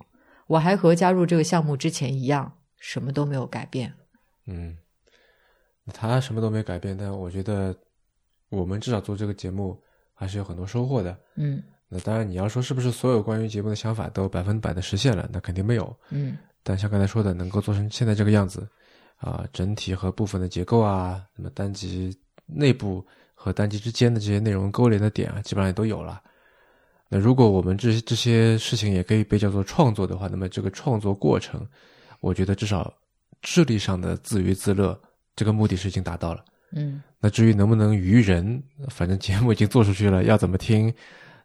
[0.45, 3.91] 我还和加入这个项目之前一样，什么都没有改变。
[4.45, 4.77] 嗯。
[5.93, 7.75] 他什么都没改变，但我觉得
[8.49, 9.77] 我们至少做这个节目
[10.13, 11.19] 还是有很多收获的。
[11.35, 15.93] 嗯，那当然你要说是不是所有关于节目的想法都百分百的实现了，那肯定没有。
[16.11, 18.65] 嗯，但像刚才说的，能够做成现在这个样子，
[19.17, 22.17] 啊，整体和部分的结构啊，那么单集
[22.53, 26.21] 内部和单机之间的这些内容勾连的点啊，基本上也都有了。
[27.09, 31.67] 那如果我们这这些事情也可以被叫做创作的话，那么这个创作过程，
[32.19, 32.93] 我觉得至少
[33.41, 34.99] 智力上的自娱自乐。
[35.33, 36.43] 这个目的是已经达到了，
[36.73, 40.93] 嗯，那至于能不能娱人，反正节目已经做出去了，要怎么听，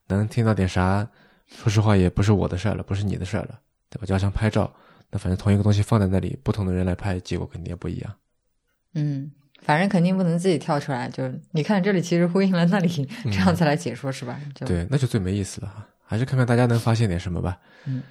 [0.09, 1.09] 能听到点啥，
[1.47, 4.05] 说实话也不是我的事儿了，不是你的事儿了，对吧？
[4.05, 4.71] 就像拍照，
[5.09, 8.13] 那反正同一个东西放在那里，不同的人来拍，结果肯定也不一样。
[8.95, 9.31] 嗯，
[9.63, 14.41] 反正肯定不能自己跳出来，就你看这里其实呼应了那里，这样子来解说是吧？
[14.55, 17.59] 对，那就最没意思了哈，还是看看大家能发现点什么吧。
[17.85, 18.03] 嗯，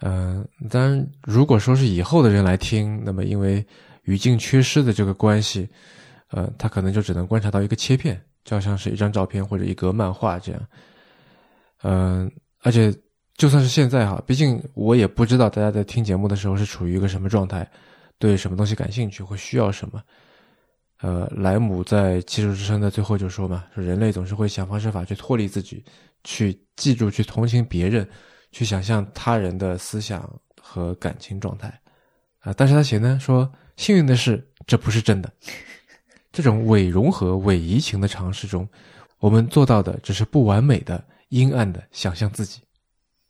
[0.00, 3.64] 嗯，当然，如果说是以后的人来听，那么因为。
[4.06, 5.66] 语境缺失的这个关系，
[6.30, 10.60] 呃，他可能就只能观察到一个切片，就好像是一张照片或者一格漫画这样。
[11.82, 12.30] 嗯，
[12.60, 12.94] 而且
[13.38, 17.66] 就算是现在哈，毕竟我也不知道大家在听节目的时候是处于一个什么状态，
[18.18, 20.02] 对什么东西感兴趣或需要什么。
[21.04, 25.84] 呃，莱姆在《技术之声》的最后就说嘛，说人类总是会想方设法去脱离自己，
[26.24, 28.08] 去记住、去同情别人，
[28.52, 30.26] 去想象他人的思想
[30.58, 31.68] 和感情状态。
[32.38, 33.52] 啊，但是他写呢说。
[33.76, 35.28] 幸运的是，这不是真的。
[36.30, 38.66] 这种伪融合、伪移情的尝试中，
[39.18, 42.60] 我们做到的只是不完美的、阴暗的想象自己。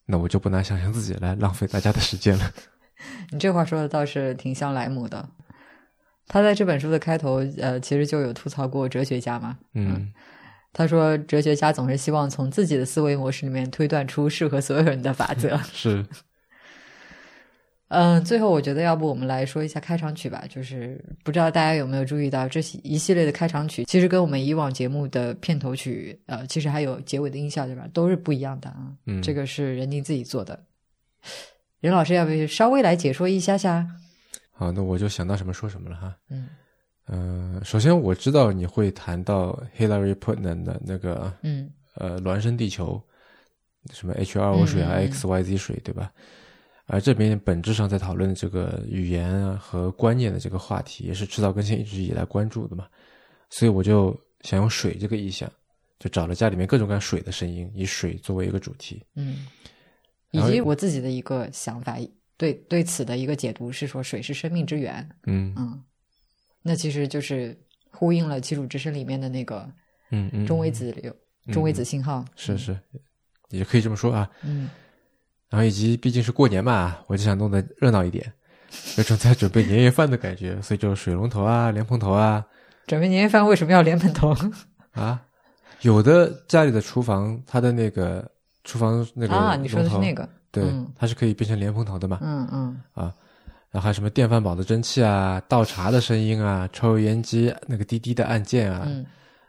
[0.05, 2.53] 那我就不拿想象自己来浪费大家的时间了。
[3.33, 5.27] 你这话说的倒是挺像莱姆的。
[6.27, 9.59] 他在这本书的开头，呃，其实就有吐槽过哲学家嘛。
[9.75, 10.13] 嗯，
[10.73, 15.57] 他说，哲学家总是希望从自己的思维模式里面推断出适合所有人的法则。
[15.73, 16.05] 是。
[17.89, 20.43] 嗯，最后我觉得要不我们来说一下开场曲吧。
[20.49, 27.87] 就是不知道大家有没有注意到，这一系列的开场曲其实跟我们以往节目的片头曲，呃，其实还有结尾的音效，对吧？
[27.93, 28.91] 都是不一样的啊。
[29.07, 30.59] 嗯，这个是任宁自己做的。
[31.81, 33.87] 任老师要不要稍微来解说一下下？
[34.55, 36.17] 好，那我就想到什么说什么了哈。
[36.31, 36.49] 嗯
[37.07, 43.03] 嗯，首先我知道你会谈到 Hillary Putnam 的那个，嗯呃，孪生地球，
[43.93, 46.11] 什么 H2O 水啊，X Y Z 水，对吧？
[46.87, 52.87] 而这边本质上在讨论这个语言啊和观念的这个话题，也是迟早更新一直以来关注的嘛，
[53.51, 55.51] 所以我就想用水这个意象，
[55.99, 59.03] 就找了家里面各种各样水的声音，以水作为一个主题。
[59.15, 59.47] 嗯，
[60.31, 61.99] 以及我自己的一个想法，
[62.37, 65.09] 对对此的一个解读是说，水是生命之源。
[65.27, 65.83] 嗯嗯，
[66.63, 67.57] 那其实就是
[67.91, 69.69] 呼应了《基础之声》里面的那个
[70.11, 71.15] 嗯嗯中微子流
[71.53, 72.25] 中微子信号。
[72.37, 72.79] 是是，
[73.51, 74.31] 也可以这么说啊。
[74.43, 74.69] 嗯。
[75.51, 78.33] 然后以及毕竟是过年嘛，我就想弄得热闹一点，
[78.99, 82.45] 有种在准备年夜饭的感觉，所以就水龙头啊、莲蓬头啊。
[82.89, 84.35] 准备年夜饭为什么要莲蓬头
[84.91, 85.25] 啊？
[85.83, 88.29] 有的家里的厨房，它的那个
[88.65, 90.29] 厨房那个啊，你说的是那个？
[90.51, 90.65] 对，
[90.97, 92.19] 它是可以变成莲蓬头的嘛？
[92.23, 92.81] 嗯嗯。
[92.95, 93.15] 啊，
[93.71, 98.89] 然后还有什么电饭煲的蒸汽啊、倒茶的声音啊、抽油烟机那个滴滴的按键啊，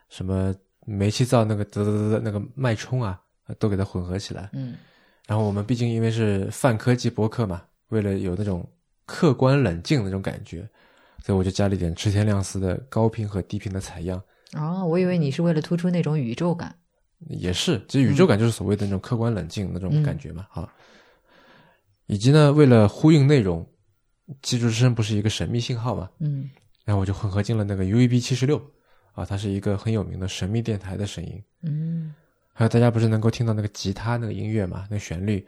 [0.10, 0.54] 什么
[0.86, 3.20] 煤气灶那个嘚嘚嘚的那个脉冲啊，
[3.58, 4.50] 都给它混合起来。
[4.54, 4.76] 嗯。
[5.28, 8.68] 然后我们毕竟因为是泛科技博客嘛，为了有那种
[9.06, 10.68] 客观冷静的那种感觉，
[11.24, 14.22] 所以我就加了一点吃天亮司的高频和低频的采样。
[14.54, 16.76] 哦，我以为你是为了突出那种宇宙感。
[17.28, 20.72] 也是，其实宇宙感就是所谓的那种客观冷静那种感觉嘛，啊。
[22.08, 23.68] 以及呢，为了呼应内容，
[24.42, 26.50] 记住之声不是一个神秘信号嘛，嗯。
[26.84, 28.62] 然后我就混合进了那个 UEB 七十六，
[29.14, 32.14] 啊，它是一个很有名的神秘电台的声音，嗯。
[32.54, 34.88] 还有大家不是能够听到那个吉他那个音乐嘛？
[34.90, 35.46] 那旋律，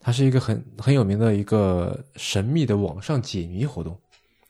[0.00, 3.96] 它是一个很很有名的一个神秘的网上解谜活动，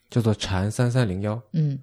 [0.08, 1.38] 叫做禅三三零幺。
[1.52, 1.78] 嗯，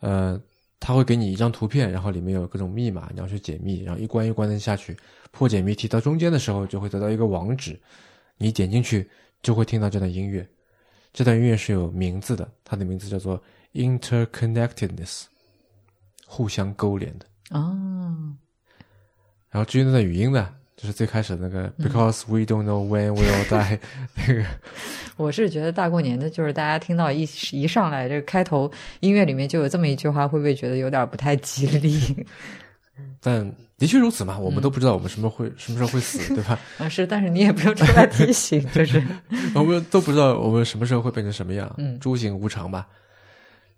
[0.00, 0.40] 呃，
[0.84, 4.96] 他会给你一张图片，然后里面有各种密码，你要去解密，然后一关一关的下去
[5.30, 7.80] 破解谜题，到中间的时候就会得到一个网址，
[8.36, 9.08] 你点进去
[9.42, 10.44] 就会听到这段音乐。
[11.12, 13.40] 这段音乐是有名字的，它的名字叫做
[13.74, 15.26] Interconnectedness，
[16.26, 17.26] 互相勾连的。
[17.50, 18.34] 哦。
[19.50, 23.78] 然后至于那段语音呢，就是最开始那个 Because we don't know when we'll die
[24.16, 24.44] 那个。
[25.16, 28.70] 我是觉得大过年的，就是大家听到一一上来这个开头
[29.00, 32.26] 音乐里面就有这么一句话，会不会觉得有点不太吉利？
[33.20, 36.58] 但的确如此嘛，我们都不知道我们什么会什么时候会死，对吧？
[36.78, 39.02] 啊，是，但是你也不用出来提醒，就是
[39.54, 42.86] 我们都不知道我们什么时候会变成什么样，嗯诸行无常吧。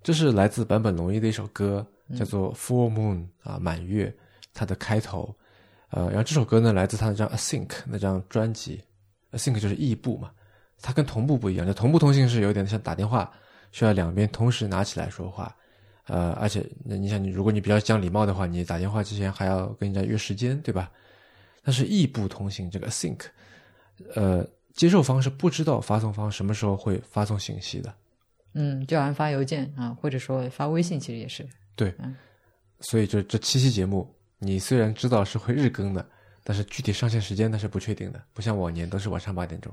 [0.02, 1.86] 这是来自坂本龙一的一首歌，
[2.18, 4.14] 叫做《Full Moon》啊，满月，
[4.52, 5.34] 它的开头。
[5.94, 8.78] 呃，然后这首歌呢，来自他那张《A Sync》那张专辑，
[9.30, 10.32] 《A Sync》就是异步嘛。
[10.82, 13.32] 它跟同步不一样，就同步通信是有点像打电话，
[13.70, 15.54] 需要两边同时拿起来说话。
[16.06, 20.90] 呃，而且那你想，你如果你比较讲礼貌的话，你打电话之前还要跟人家约时间，对吧？
[21.62, 23.20] 但是异步通信这个 sync，
[24.14, 27.94] 呃，接受方是不知道发送方什么时候会发送信息的。
[28.52, 31.46] 嗯，就好像发邮件啊，或者说发微信，其实也是。
[31.76, 32.14] 对，嗯
[32.80, 34.06] 所以这这七期节目，
[34.38, 36.06] 你虽然知道是会日更的，
[36.42, 39.72] 但是具体上线时间那是不确定的，不像往年都是晚上八点钟。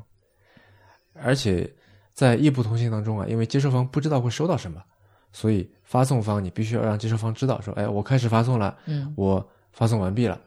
[1.14, 1.70] 而且
[2.14, 4.82] 在异步通信当中啊，因为接收方不知道会收到什么，
[5.34, 10.40] 所以发送方你必须要让接收方知道，说，哎，我开始发送了，嗯我发送完毕了。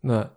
[0.00, 0.28] 那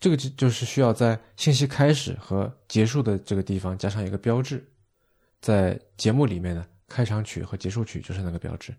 [0.00, 4.66] 这个就就是需要在信息开始和结束的这个地方加上一个标志，
[5.40, 8.74] 在节目里面呢，开场曲和结束曲就是那个标志。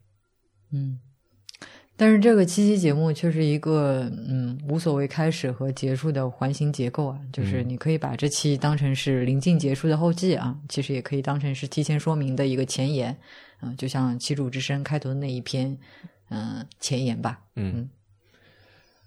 [0.72, 1.00] 嗯。
[1.98, 13.18] 但是这个七期节目却是一个嗯无所谓开始和结束的环形结构啊，就是嗯你可以把这期当成是临近结束的后记啊，其实也可以当成是提前说明的一个前言，
[13.62, 15.78] 嗯、就像《旗主之声》开头的那一篇
[16.30, 17.40] 嗯、前言吧。
[17.56, 17.88] 嗯，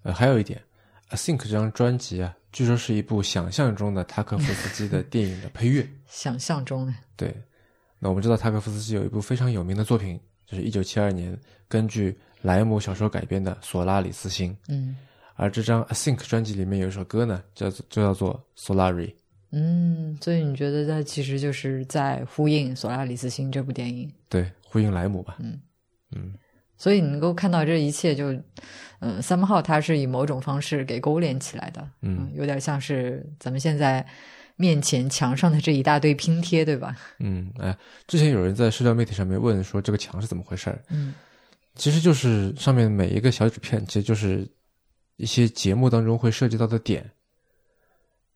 [0.03, 0.59] 呃，还有一点，
[1.09, 5.87] 《I Think》这张专辑啊，据说是一部想象中的塔可夫斯基的电影的配乐。
[6.07, 7.35] 想象中的，对，
[7.99, 11.37] 那我们知道塔可夫斯基有一部非常有名的作品，就是一九七二年
[11.67, 14.97] 根据莱姆小说改编的《索拉里斯星》，嗯
[15.35, 19.07] 而这张《Think》专辑里面有一首歌呢，叫做就叫做《Solari》。
[19.53, 24.13] 嗯，所以你觉得它其实就是在呼应《索拉里斯星》这部电影？
[24.29, 25.37] 对，呼应莱姆吧。
[25.39, 25.61] 嗯
[26.15, 26.35] 嗯
[26.77, 28.33] 所以你能够看到这一切就，
[29.01, 34.05] 嗯，三号它是以某种方式给勾连起来的，嗯有点像是咱们现在
[34.57, 36.97] 面前墙上的这一大堆拼贴，对吧？
[37.21, 37.77] 嗯，哎，
[38.07, 41.15] 之前有人在社交媒体上面问说这个墙是怎么回事儿，嗯
[41.79, 44.47] 其实就是上面每一个小纸片，其实就是
[45.17, 47.11] 一些节目当中会涉及到的点。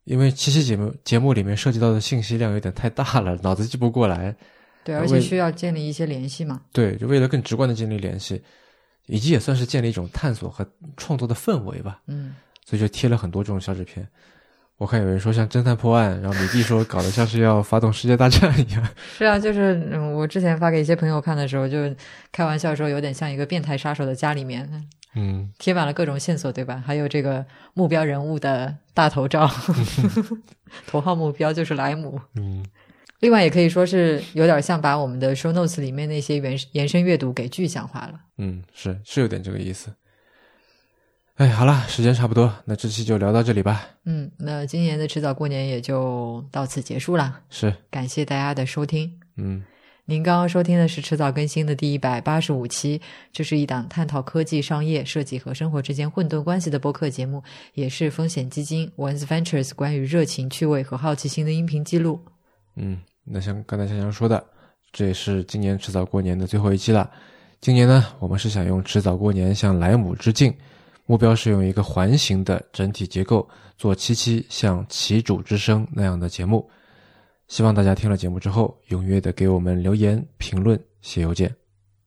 [0.05, 4.35] 因为七期节目节目里面涉及到的信息量有点太大了，脑子记不过来。
[4.83, 6.61] 对，而且需要建立一些联系嘛。
[6.73, 8.41] 对，就为了更直观的建立联系，
[9.05, 12.35] 以及也算是建立一种探索和创作的氛围吧，嗯，
[12.65, 14.05] 所以就贴了很多这种小纸片。
[14.77, 18.87] 我看有人说像侦探破案，然后米蒂说搞得像是要发动世界大战一样。
[19.17, 21.77] 是啊，就是嗯，我之前发给一些朋友看的时候，就
[22.31, 24.69] 开玩笑说有点像一个变态杀手的家里面
[25.15, 26.83] 嗯，贴满了各种线索，对吧？
[26.85, 27.45] 还有这个
[27.75, 29.49] 目标人物的大头照，
[30.87, 32.19] 头号目标就是莱姆。
[32.35, 32.65] 嗯
[33.19, 38.19] 另外，也可以说是有点像把我们的 show notes 里面那些原延伸阅读给具象化了。
[38.37, 39.89] 嗯，是是有点这个意思。
[41.35, 43.87] 哎，好了，时间差不多，那这期就聊到这里吧。
[44.05, 49.19] 嗯，那今年的迟早过年也就到此结束了，是，感谢大家的收听。
[49.37, 49.63] 嗯
[50.05, 57.41] 您刚刚收听的是迟早更新的第一百八十五期，这是一档探讨科技、商业、设计和生活之间混沌关系的播客节目，
[57.73, 62.19] 也是风险基金 One's Ventures 关于热情、趣味和好奇心的音频记录。
[62.75, 64.45] 嗯，那像刚才香香说的，
[64.91, 67.09] 这也是今年迟早过年的最后一期了。
[67.61, 70.53] 今年呢，我们是想用迟早过年向莱姆致敬，
[71.05, 73.47] 目标是用一个环形的整体结构
[73.77, 76.69] 做七期像《旗主之声》那样的节目。
[77.47, 81.53] 希望大家听了节目之后，踊跃的给我们留言、评论、写邮件。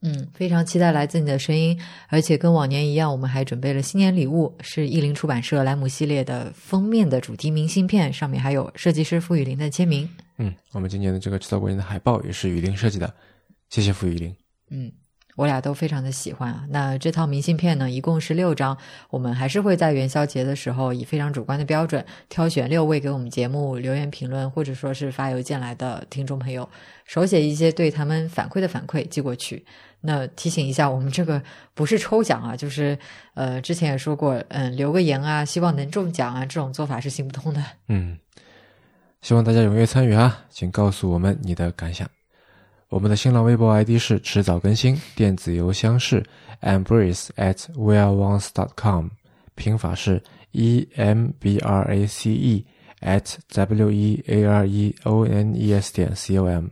[0.03, 1.78] 嗯，非常期待来自你的声音，
[2.09, 10.09] 而且跟往年一样，我们还准备了新年礼物，是译林出版社莱姆系列的封面的主题明信片，上面还有设计师傅雨林的签名。
[10.39, 13.12] 嗯，我们今年的这个制造过年的海报也是雨林设计的，
[13.70, 14.35] 谢谢傅雨林。
[14.70, 14.93] 嗯，
[15.37, 16.65] 我俩都非常的喜欢啊。
[16.71, 18.77] 那这套明信片呢，一共是六张，
[19.11, 26.69] 我们还是会在元宵节的时候以非常主观的标准挑选六位给我们节目留言评论或者说是发邮件来的听众朋友，
[27.05, 29.65] 手写一些对他们反馈的反馈寄过去。
[30.03, 31.43] 那提醒一下，我们这个
[31.75, 32.97] 不是抽奖啊，就是
[33.35, 37.63] 呃，之前也说过，嗯，留个言啊，希望能中奖啊，这种做法是行不通的。
[37.89, 38.17] 嗯，
[39.21, 42.09] 希望大家踊跃参与啊，请告诉我们你的感想。
[42.89, 46.23] 我们的新浪微博 ID 是迟早更新，电子邮箱是
[46.63, 49.09] embrace at weareones dot com，
[49.57, 50.23] 拼法是
[50.53, 52.65] e m b r a c e
[53.01, 56.67] at w e a r e o n e s 点 c o m。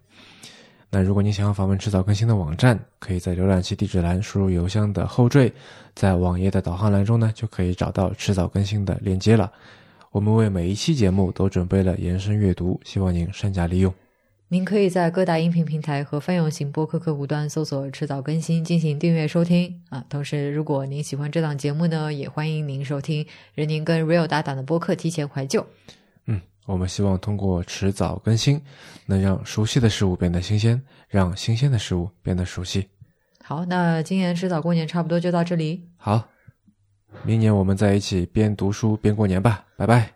[0.88, 5.52] 那如果您想要访问迟早更新的网站，可以在浏览器地址栏输入邮箱的后缀，
[5.96, 9.52] 在网页的导航栏中呢，就可以找到迟早更新的链接了。
[10.12, 13.92] 我们为每一期节目都准备了延伸阅读，希望您善加利用。
[14.48, 20.04] 您可以在各大音频平台和泛用型播客客户端搜索“迟早更新”进行订阅收听啊。
[20.08, 25.66] 同时，如果您喜欢这档节目呢，也欢迎您收听任宁跟 Real 搭档的播客提前怀旧。
[26.26, 28.62] 嗯，我们希望通过迟早更新，
[29.06, 32.88] 能让熟悉的事物变得新鲜，让新鲜的事物变得熟悉。
[33.42, 35.88] 好，那今年迟早过年差不多就到这里。
[35.96, 36.28] 好，
[37.24, 40.12] 明年我们在一起边读书边过年吧，拜拜。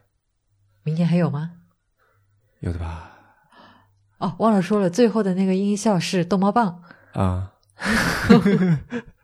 [0.85, 1.51] 明年还有吗？
[2.61, 3.08] 有的吧。
[4.19, 6.83] 哦，忘了说了，最后的那个音效是逗猫棒
[7.13, 7.53] 啊。